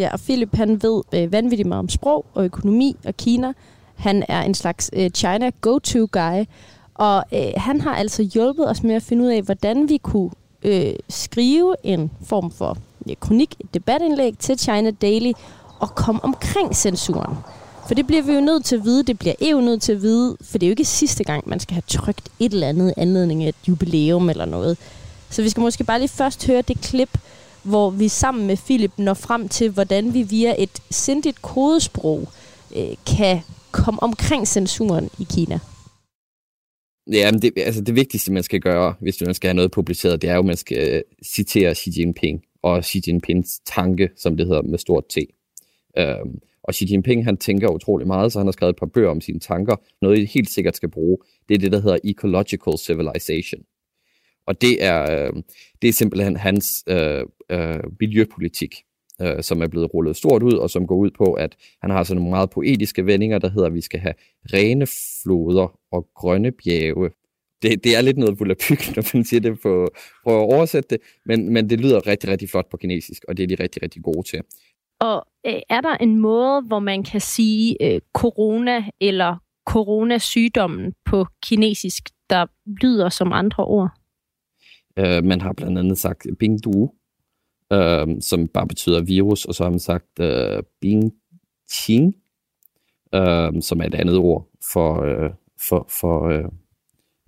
[0.00, 3.52] Ja, og Philip han ved øh, vanvittigt meget om sprog og økonomi og Kina.
[3.94, 6.44] Han er en slags øh, China go-to-guy,
[6.94, 10.30] og øh, han har altså hjulpet os med at finde ud af, hvordan vi kunne
[10.62, 12.76] øh, skrive en form for
[13.06, 15.32] ja, kronik, et debatindlæg til China Daily
[15.80, 17.36] og komme omkring censuren.
[17.86, 20.02] For det bliver vi jo nødt til at vide, det bliver EU nødt til at
[20.02, 22.94] vide, for det er jo ikke sidste gang, man skal have trygt et eller andet
[22.96, 24.78] anledning af et jubilæum eller noget.
[25.30, 27.18] Så vi skal måske bare lige først høre det klip,
[27.62, 32.28] hvor vi sammen med Philip når frem til, hvordan vi via et sindigt kodesprog
[32.76, 33.40] øh, kan
[33.70, 35.58] komme omkring censuren i Kina.
[37.12, 40.22] Ja, men det, altså det vigtigste, man skal gøre, hvis man skal have noget publiceret,
[40.22, 44.36] det er jo, at man skal øh, citere Xi Jinping, og Xi Jinpings tanke, som
[44.36, 45.18] det hedder med stort T.
[45.98, 49.10] Øhm, og Xi Jinping, han tænker utrolig meget, så han har skrevet et par bøger
[49.10, 49.76] om sine tanker.
[50.02, 53.60] Noget, I helt sikkert skal bruge, det er det, der hedder Ecological Civilization.
[54.50, 55.42] Og det er, øh,
[55.82, 58.74] det er simpelthen hans øh, øh, miljøpolitik,
[59.22, 62.04] øh, som er blevet rullet stort ud, og som går ud på, at han har
[62.04, 64.14] sådan nogle meget poetiske vendinger, der hedder, at vi skal have
[64.52, 64.86] rene
[65.22, 67.10] floder og grønne bjerge.
[67.62, 69.88] Det, det er lidt noget volapyk, når man siger det på,
[70.24, 73.42] prøver at oversætte det, men, men det lyder rigtig, rigtig flot på kinesisk, og det
[73.42, 74.40] er de rigtig, rigtig gode til.
[75.00, 79.36] Og øh, er der en måde, hvor man kan sige øh, corona eller
[79.68, 82.46] coronasygdommen på kinesisk, der
[82.82, 83.99] lyder som andre ord?
[85.00, 86.90] Øh, man har blandt andet sagt Bingdu,
[87.72, 92.16] øh, som bare betyder virus, og så har man sagt øh, Bingqing,
[93.14, 95.30] øh, som er et andet ord for, øh,
[95.68, 96.48] for, for, øh,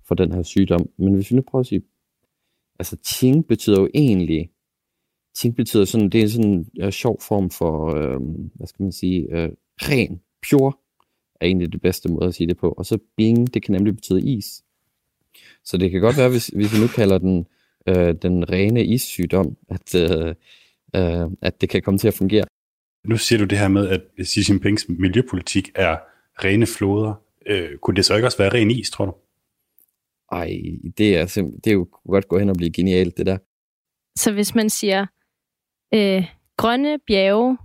[0.07, 0.89] for den her sygdom.
[0.97, 1.81] Men hvis vi nu prøver at sige,
[2.79, 4.49] altså Qing betyder jo egentlig,
[5.37, 8.19] Qing betyder sådan, det er sådan en øh, sjov form for, øh,
[8.55, 10.73] hvad skal man sige, øh, ren, pure,
[11.41, 12.69] er egentlig det bedste måde at sige det på.
[12.69, 14.63] Og så Bing, det kan nemlig betyde is.
[15.65, 17.45] Så det kan godt være, hvis, hvis vi nu kalder den
[17.87, 20.35] øh, den rene issygdom, at, øh,
[20.95, 22.45] øh, at det kan komme til at fungere.
[23.07, 25.97] Nu siger du det her med, at Xi Jinpings miljøpolitik er
[26.43, 27.13] rene floder.
[27.45, 29.15] Øh, kunne det så ikke også være ren is, tror du?
[30.31, 30.53] Ej,
[30.97, 33.37] det er, simp- det er jo godt gå hen og blive genialt, det der.
[34.19, 35.05] Så hvis man siger
[35.93, 36.23] øh,
[36.57, 37.57] grønne bjerge,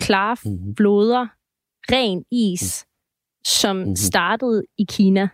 [0.00, 0.76] klare mm-hmm.
[0.76, 1.26] floder,
[1.92, 2.90] ren is, mm.
[3.46, 3.96] som mm-hmm.
[3.96, 5.28] startede i Kina.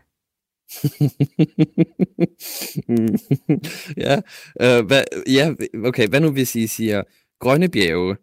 [4.06, 4.14] Ja,
[4.64, 5.54] øh, hvad, ja,
[5.88, 7.02] okay, hvad nu hvis I siger
[7.40, 8.16] grønne bjerge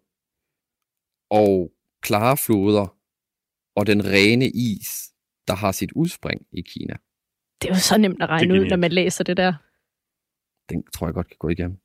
[1.29, 1.71] og
[2.01, 2.97] klare floder
[3.75, 5.13] og den rene is,
[5.47, 6.93] der har sit udspring i Kina?
[7.61, 9.53] Det er jo så nemt at regne ud, når man læser det der.
[10.69, 11.77] Den tror jeg godt kan gå igennem.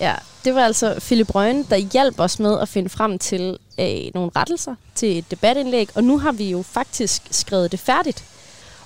[0.00, 4.10] Ja, det var altså Philip Røgen, der hjalp os med at finde frem til øh,
[4.14, 8.24] nogle rettelser til et debatindlæg, og nu har vi jo faktisk skrevet det færdigt.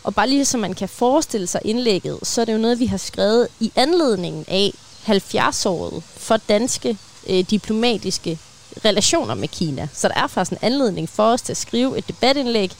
[0.02, 2.86] Og bare lige så man kan forestille sig indlægget, så er det jo noget, vi
[2.86, 4.72] har skrevet i anledningen af
[5.06, 6.98] 70-året for danske
[7.28, 8.38] øh, diplomatiske
[8.84, 9.88] relationer med Kina.
[9.92, 12.70] Så der er faktisk en anledning for os til at skrive et debatindlæg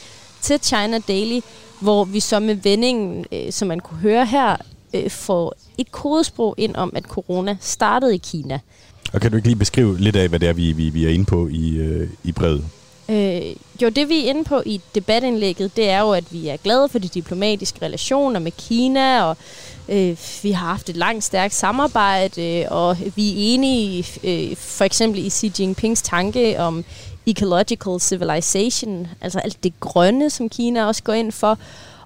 [0.40, 1.40] til China Daily,
[1.80, 4.56] hvor vi så med vendingen, øh, som man kunne høre her,
[4.94, 8.60] øh, får et kodesprog ind om, at corona startede i Kina.
[9.12, 11.10] Og kan du ikke lige beskrive lidt af, hvad det er, vi, vi, vi er
[11.10, 12.64] inde på i, øh, i brevet?
[13.08, 13.42] Øh,
[13.82, 16.88] jo, det vi er inde på i debatindlægget, det er jo, at vi er glade
[16.88, 19.36] for de diplomatiske relationer med Kina, og
[19.88, 25.26] øh, vi har haft et langt, stærkt samarbejde, og vi er enige øh, for eksempel
[25.26, 26.84] i Xi Jinpings tanke om
[27.26, 31.58] ecological civilization, altså alt det grønne, som Kina også går ind for.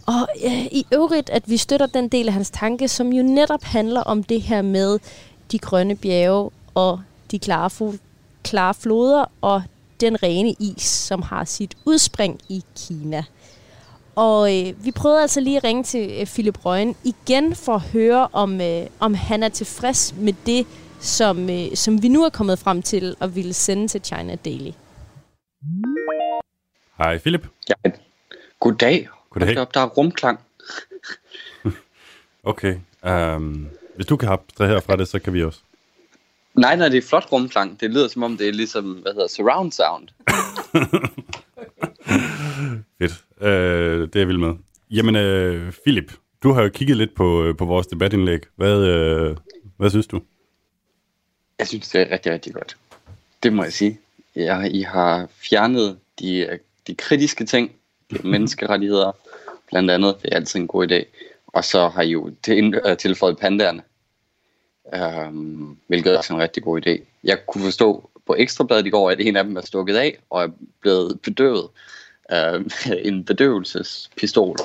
[0.08, 3.64] Og øh, i øvrigt, at vi støtter den del af hans tanke, som jo netop
[3.64, 4.98] handler om det her med
[5.52, 7.00] de grønne bjerge og
[7.30, 7.98] de klare, fo-
[8.42, 9.62] klare floder og
[10.00, 13.24] den rene is, som har sit udspring i Kina.
[14.16, 17.80] Og øh, vi prøvede altså lige at ringe til øh, Philip Røgen igen for at
[17.80, 20.66] høre, om, øh, om han er tilfreds med det,
[21.00, 24.70] som, øh, som vi nu er kommet frem til og ville sende til China Daily.
[26.98, 27.46] Hej Philip.
[27.68, 27.90] Ja,
[28.60, 29.08] goddag.
[29.38, 29.56] Goddag.
[29.56, 30.40] Hold op, der er rumklang.
[32.42, 32.76] Okay.
[33.02, 35.60] Um, hvis du kan abstrahere fra det, så kan vi også.
[36.54, 37.80] Nej, nej, det er flot rumklang.
[37.80, 40.08] Det lyder som om, det er ligesom, hvad hedder, surround sound.
[42.98, 43.24] Fedt.
[43.40, 43.46] Uh,
[44.08, 44.54] det er jeg vild med.
[44.90, 46.12] Jamen, uh, Philip,
[46.42, 48.40] du har jo kigget lidt på, uh, på vores debatindlæg.
[48.56, 49.36] Hvad, uh,
[49.76, 50.20] hvad synes du?
[51.58, 52.76] Jeg synes, det er rigtig, rigtig godt.
[53.42, 54.00] Det må jeg sige.
[54.36, 57.72] Jeg, I har fjernet de, de kritiske ting,
[58.10, 59.12] de menneskerettigheder,
[59.70, 60.16] blandt andet.
[60.22, 61.04] Det er altid en god idé.
[61.46, 63.82] Og så har I jo uh, tilføjet pandaerne,
[65.28, 67.04] um, hvilket er også en rigtig god idé.
[67.24, 70.42] Jeg kunne forstå på Ekstrabladet i går, at en af dem er stukket af og
[70.42, 70.48] er
[70.80, 71.68] blevet bedøvet.
[72.32, 72.62] Uh,
[73.08, 74.56] en bedøvelsespistol.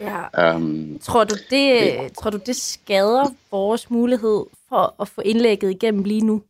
[0.00, 0.54] Ja.
[0.54, 6.04] Um, Tror du, det, tror du, det skader vores mulighed for at få indlægget igennem
[6.04, 6.42] lige nu?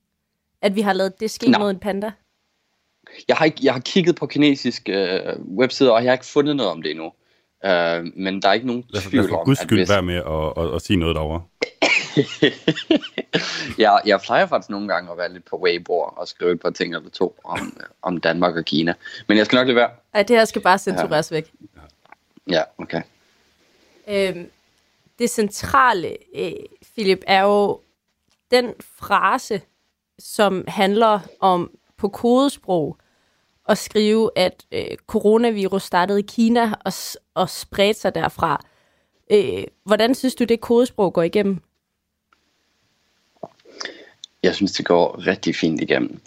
[0.62, 1.60] At vi har lavet det ske Nej.
[1.60, 2.12] mod en panda?
[3.28, 6.56] Jeg har, ikke, jeg har kigget på kinesiske øh, websider, og jeg har ikke fundet
[6.56, 7.12] noget om det endnu.
[7.64, 9.90] Øh, men der er ikke nogen Lad, lad tvivl for om, guds at skyld hvis...
[9.90, 11.42] være med at, at, at sige noget derovre.
[13.84, 16.70] jeg, jeg plejer faktisk nogle gange at være lidt på Weibo og skrive et par
[16.70, 18.94] ting eller to om, øh, om Danmark og Kina.
[19.26, 19.90] Men jeg skal nok lade være.
[20.14, 21.36] Ej, det her skal bare censureres ja.
[21.36, 21.52] væk.
[22.50, 23.02] Ja, okay.
[24.08, 24.50] Øhm,
[25.18, 26.52] det centrale, øh,
[26.94, 27.80] Philip, er jo
[28.50, 29.60] den frase,
[30.18, 32.96] som handler om på kodesprog
[33.68, 36.92] at skrive, at øh, coronavirus startede i Kina og,
[37.40, 38.64] og spredte sig derfra.
[39.32, 41.58] Øh, hvordan synes du, det kodesprog går igennem?
[44.42, 46.20] Jeg synes, det går rigtig fint igennem.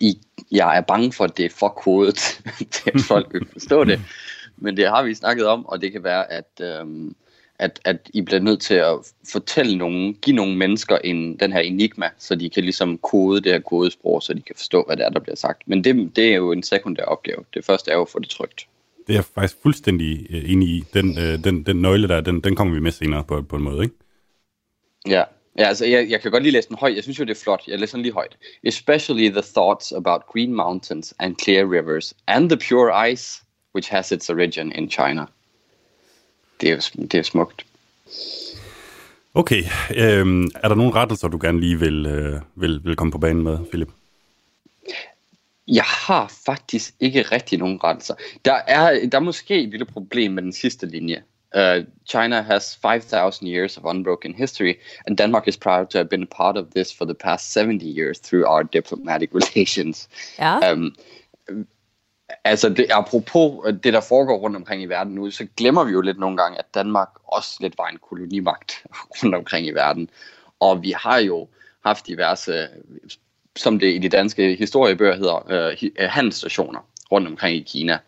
[0.00, 0.18] I,
[0.50, 2.16] jeg er bange for, at det er for kodet
[2.74, 4.00] til, at folk vil forstå det.
[4.56, 7.16] Men det har vi snakket om, og det kan være, at, øhm,
[7.58, 8.94] at, at I bliver nødt til at
[9.32, 13.52] fortælle nogen, give nogle mennesker en, den her enigma, så de kan ligesom kode det
[13.52, 15.68] her kodesprog, så de kan forstå, hvad det er, der bliver sagt.
[15.68, 17.44] Men det, det er jo en sekundær opgave.
[17.54, 18.66] Det første er jo at få det trygt.
[19.08, 20.84] Det er jeg faktisk fuldstændig øh, enig i.
[20.94, 23.62] Den, øh, den, den nøgle der, den, den kommer vi med senere på, på en
[23.62, 23.94] måde, ikke?
[25.06, 25.24] Ja,
[25.58, 26.94] ja altså jeg, jeg kan godt lige læse den højt.
[26.94, 27.62] Jeg synes jo, det er flot.
[27.66, 28.36] Jeg læser den lige højt.
[28.64, 33.42] Especially the thoughts about green mountains and clear rivers and the pure ice,
[33.74, 35.24] which has its origin in China.
[36.60, 37.66] Det er jo, det er smukt.
[39.34, 39.62] Okay.
[39.96, 43.42] Øhm, er der nogle rettelser, du gerne lige vil, øh, vil, vil komme på banen
[43.42, 43.88] med, Philip?
[44.88, 44.94] Ja, ja, ja.
[44.94, 48.14] Øh, Altså, jeg, øh, har faktisk ikke rigtig nogen grænser.
[48.44, 51.22] Der er, der er måske et lille problem med den sidste linje.
[51.56, 54.74] Uh, China has 5,000 years of unbroken history,
[55.06, 57.86] and Denmark is proud to have been a part of this for the past 70
[57.86, 60.08] years through our diplomatic relations.
[60.38, 60.72] Ja.
[60.72, 60.94] Um,
[62.44, 66.00] altså, det, apropos det, der foregår rundt omkring i verden nu, så glemmer vi jo
[66.00, 68.86] lidt nogle gange, at Danmark også lidt var en kolonimagt
[69.22, 70.10] rundt omkring i verden.
[70.60, 71.48] Og vi har jo
[71.84, 72.68] haft diverse,
[73.58, 76.80] som det i de danske historiebøger hedder, uh, handelsstationer
[77.12, 77.98] rundt omkring i Kina,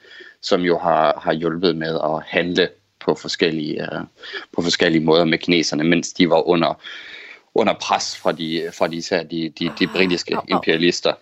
[0.41, 2.69] som jo har, har hjulpet med at handle
[3.01, 4.01] på forskellige, uh,
[4.53, 6.81] på forskellige måder med kineserne, mens de var under,
[7.55, 11.13] under pres fra de, fra de, især de, de, de britiske imperialister.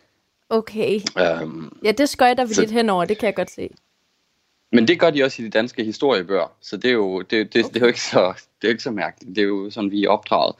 [0.50, 1.00] Okay.
[1.42, 3.70] Um, Ja, det skøjter vi Så- lidt henover, det kan jeg godt se.
[4.72, 7.64] men det gør de også i de danske historiebøger, så det er jo, det, det,
[7.66, 9.36] det er jo ikke så, det er ikke så mærkeligt.
[9.36, 10.54] Det er jo sådan, vi er opdraget.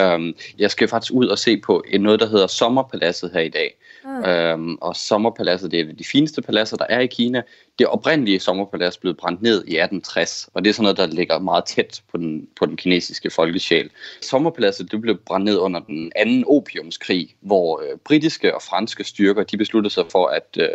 [0.00, 3.76] Um, jeg skal faktisk ud og se på noget, der hedder Sommerpaladset her i dag.
[4.04, 4.54] Ah.
[4.54, 7.42] Um, og Sommerpaladset, det er de fineste paladser, der er i Kina.
[7.78, 11.38] Det oprindelige Sommerpalads blev brændt ned i 1860, og det er sådan noget, der ligger
[11.38, 13.90] meget tæt på den, på den kinesiske folkesjæl.
[14.20, 19.42] Sommerpaladset det blev brændt ned under den anden opiumskrig, hvor øh, britiske og franske styrker
[19.42, 20.68] de besluttede sig for, at øh,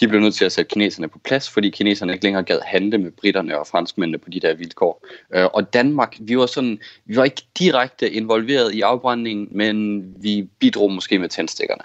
[0.00, 2.98] de blev nødt til at sætte kineserne på plads, fordi kineserne ikke længere gad handle
[2.98, 5.06] med britterne og franskmændene på de der vilkår.
[5.34, 10.48] Øh, og Danmark, vi var sådan, vi var ikke direkte involveret i afbrændingen, men vi
[10.58, 11.82] bidrog måske med tændstikkerne.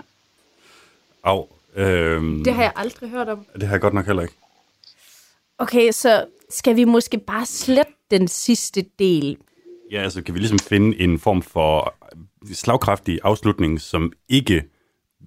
[1.23, 1.47] Au.
[1.75, 3.45] Øhm, Det har jeg aldrig hørt om.
[3.53, 4.33] det har jeg godt nok heller ikke.
[5.57, 9.37] Okay, så skal vi måske bare slette den sidste del.
[9.91, 11.95] Ja, altså kan vi ligesom finde en form for
[12.53, 14.63] slagkraftig afslutning, som ikke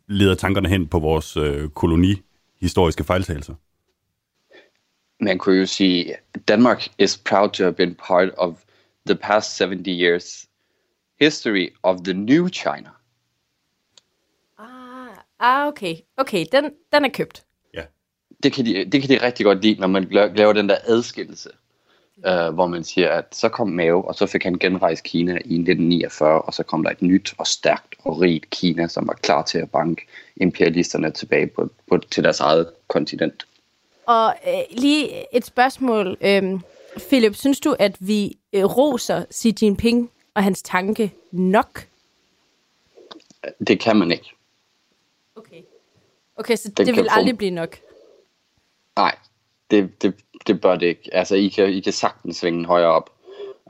[0.09, 1.69] leder tankerne hen på vores øh,
[2.61, 3.55] kolonihistoriske fejltagelser.
[5.21, 6.17] Man kunne jo sige,
[6.49, 8.63] Denmark is proud to have been part of
[9.07, 10.47] the past 70 years
[11.21, 12.91] history of the new China.
[15.39, 15.97] Ah, okay.
[16.17, 17.45] Okay, den, den er købt.
[18.43, 20.77] Det kan, de, det kan de rigtig godt lide, når man la- laver den der
[20.85, 21.51] adskillelse,
[22.27, 25.37] øh, hvor man siger, at så kom Mao, og så fik han genrejst Kina i
[25.37, 29.43] 1949, og så kom der et nyt og stærkt og rigt Kina, som var klar
[29.43, 30.07] til at banke
[30.37, 33.47] imperialisterne tilbage på, på, til deres eget kontinent.
[34.07, 36.17] Og øh, lige et spørgsmål.
[36.21, 36.61] Øhm,
[37.09, 41.87] Philip, synes du, at vi øh, roser Xi Jinping og hans tanke nok?
[43.67, 44.37] Det kan man ikke.
[46.37, 47.79] Okay, så Den det vil aldrig blive nok.
[48.97, 49.15] Nej,
[49.71, 50.15] det, det,
[50.47, 51.11] det bør det ikke.
[51.13, 53.11] Altså, I kan, I kan sagtens svinge højere op.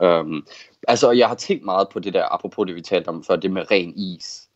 [0.03, 0.47] Um,
[0.87, 3.51] altså, jeg har tænkt meget på det der, apropos det, vi talte om før, det
[3.51, 4.47] med ren is.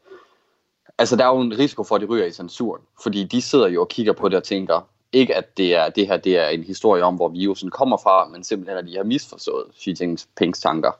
[0.97, 3.67] Altså, der er jo en risiko for, at de ryger i censuren, fordi de sidder
[3.67, 6.47] jo og kigger på det og tænker, ikke at det, er, det her det er
[6.47, 10.59] en historie om, hvor virusen kommer fra, men simpelthen, at de har misforstået Xi Jinpings
[10.59, 10.91] tanker.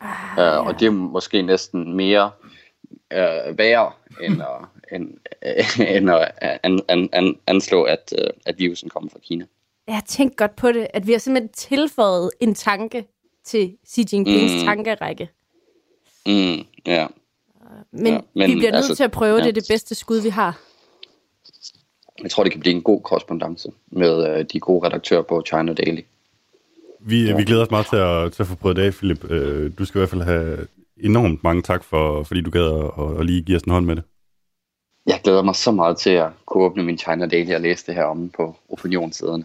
[0.00, 2.30] Ah, uh, og det er måske næsten mere
[3.14, 3.92] uh, værre,
[4.22, 5.18] end at, end,
[5.78, 9.46] end at an, an, an, anslå, at, uh, at virusen kommer fra Kina.
[9.90, 13.04] Jeg har tænkt godt på det, at vi har simpelthen tilføjet en tanke
[13.44, 14.58] til Xi Jinpings Mm.
[14.66, 15.28] tankerække.
[16.26, 17.06] Mm, ja.
[17.92, 19.42] Men, Ja, men vi bliver nødt altså, til at prøve, ja.
[19.42, 20.60] det er det bedste skud, vi har.
[22.22, 25.72] Jeg tror, det kan blive en god korrespondence med uh, de gode redaktører på China
[25.72, 26.00] Daily.
[27.00, 27.36] Vi, ja.
[27.36, 29.30] vi glæder os meget til at, til at få prøvet det af, Philip.
[29.30, 30.66] Øh, Du skal i hvert fald have
[31.00, 33.86] enormt mange tak, for, fordi du gad at, at, at lige give os en hånd
[33.86, 34.04] med det.
[35.06, 37.94] Jeg glæder mig så meget til at kunne åbne min China Daily og læse det
[37.94, 39.44] her om på opinionssiderne.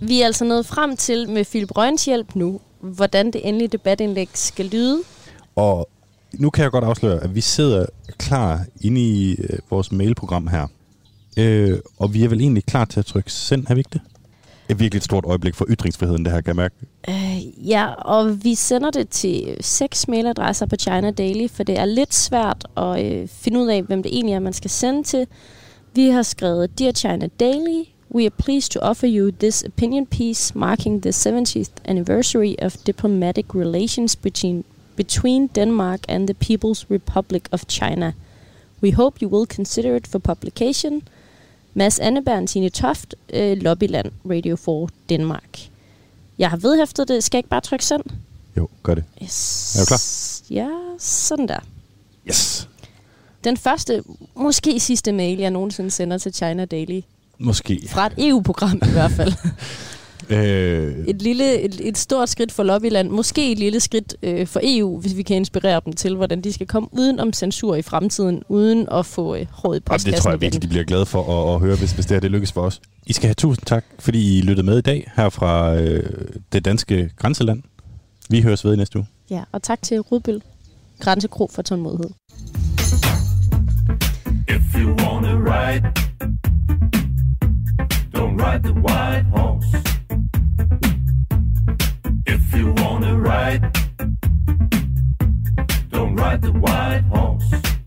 [0.00, 4.28] Vi er altså nået frem til med Philip Røgens hjælp nu, hvordan det endelige debatindlæg
[4.34, 4.98] skal lyde.
[5.56, 5.88] Og
[6.32, 7.86] nu kan jeg godt afsløre, at vi sidder
[8.18, 10.66] klar inde i øh, vores mailprogram her.
[11.36, 14.00] Øh, og vi er vel egentlig klar til at trykke send, er vi ikke det?
[14.68, 16.74] Et virkelig et stort øjeblik for ytringsfriheden, det her, kan jeg mærke.
[17.08, 21.84] Øh, ja, og vi sender det til seks mailadresser på China Daily, for det er
[21.84, 25.26] lidt svært at øh, finde ud af, hvem det egentlig er, man skal sende til.
[25.94, 30.54] Vi har skrevet, Dear China Daily, we are pleased to offer you this opinion piece
[30.54, 34.64] marking the 70th anniversary of diplomatic relations between,
[34.96, 38.14] between Denmark and the People's Republic of China.
[38.80, 41.02] We hope you will consider it for publication.
[41.74, 45.68] Mads Anneberg, Tine Toft, øh, Lobbyland, Radio 4, Danmark.
[46.38, 47.24] Jeg har vedhæftet det.
[47.24, 48.02] Skal jeg ikke bare trykke send?
[48.56, 49.04] Jo, gør det.
[49.22, 49.76] Yes.
[49.76, 50.00] Er du klar?
[50.50, 51.58] Ja, sådan der.
[52.28, 52.68] Yes.
[53.44, 54.02] Den første,
[54.34, 57.00] måske sidste mail, jeg nogensinde sender til China Daily.
[57.38, 57.80] Måske.
[57.88, 59.32] Fra et EU-program i hvert fald.
[60.30, 63.08] Øh, Et, lille, et, et stort skridt for Lobbyland.
[63.10, 66.52] Måske et lille skridt øh, for EU, hvis vi kan inspirere dem til, hvordan de
[66.52, 70.12] skal komme uden om censur i fremtiden, uden at få øh, råd i Jamen, postkassen
[70.12, 72.20] det tror jeg virkelig, de bliver glade for at, at høre, hvis, hvis det her
[72.20, 72.80] det lykkes for os.
[73.06, 76.02] I skal have tusind tak, fordi I lyttede med i dag her fra øh,
[76.52, 77.62] det danske grænseland.
[78.30, 79.06] Vi høres ved i næste uge.
[79.30, 80.42] Ja, og tak til Rudbøl
[81.00, 82.10] Grænsekro for tålmodighed.
[84.48, 85.82] If you wanna ride,
[88.38, 89.72] ride the white horse.
[92.24, 93.62] If you wanna ride,
[95.90, 97.77] don't ride the white horse.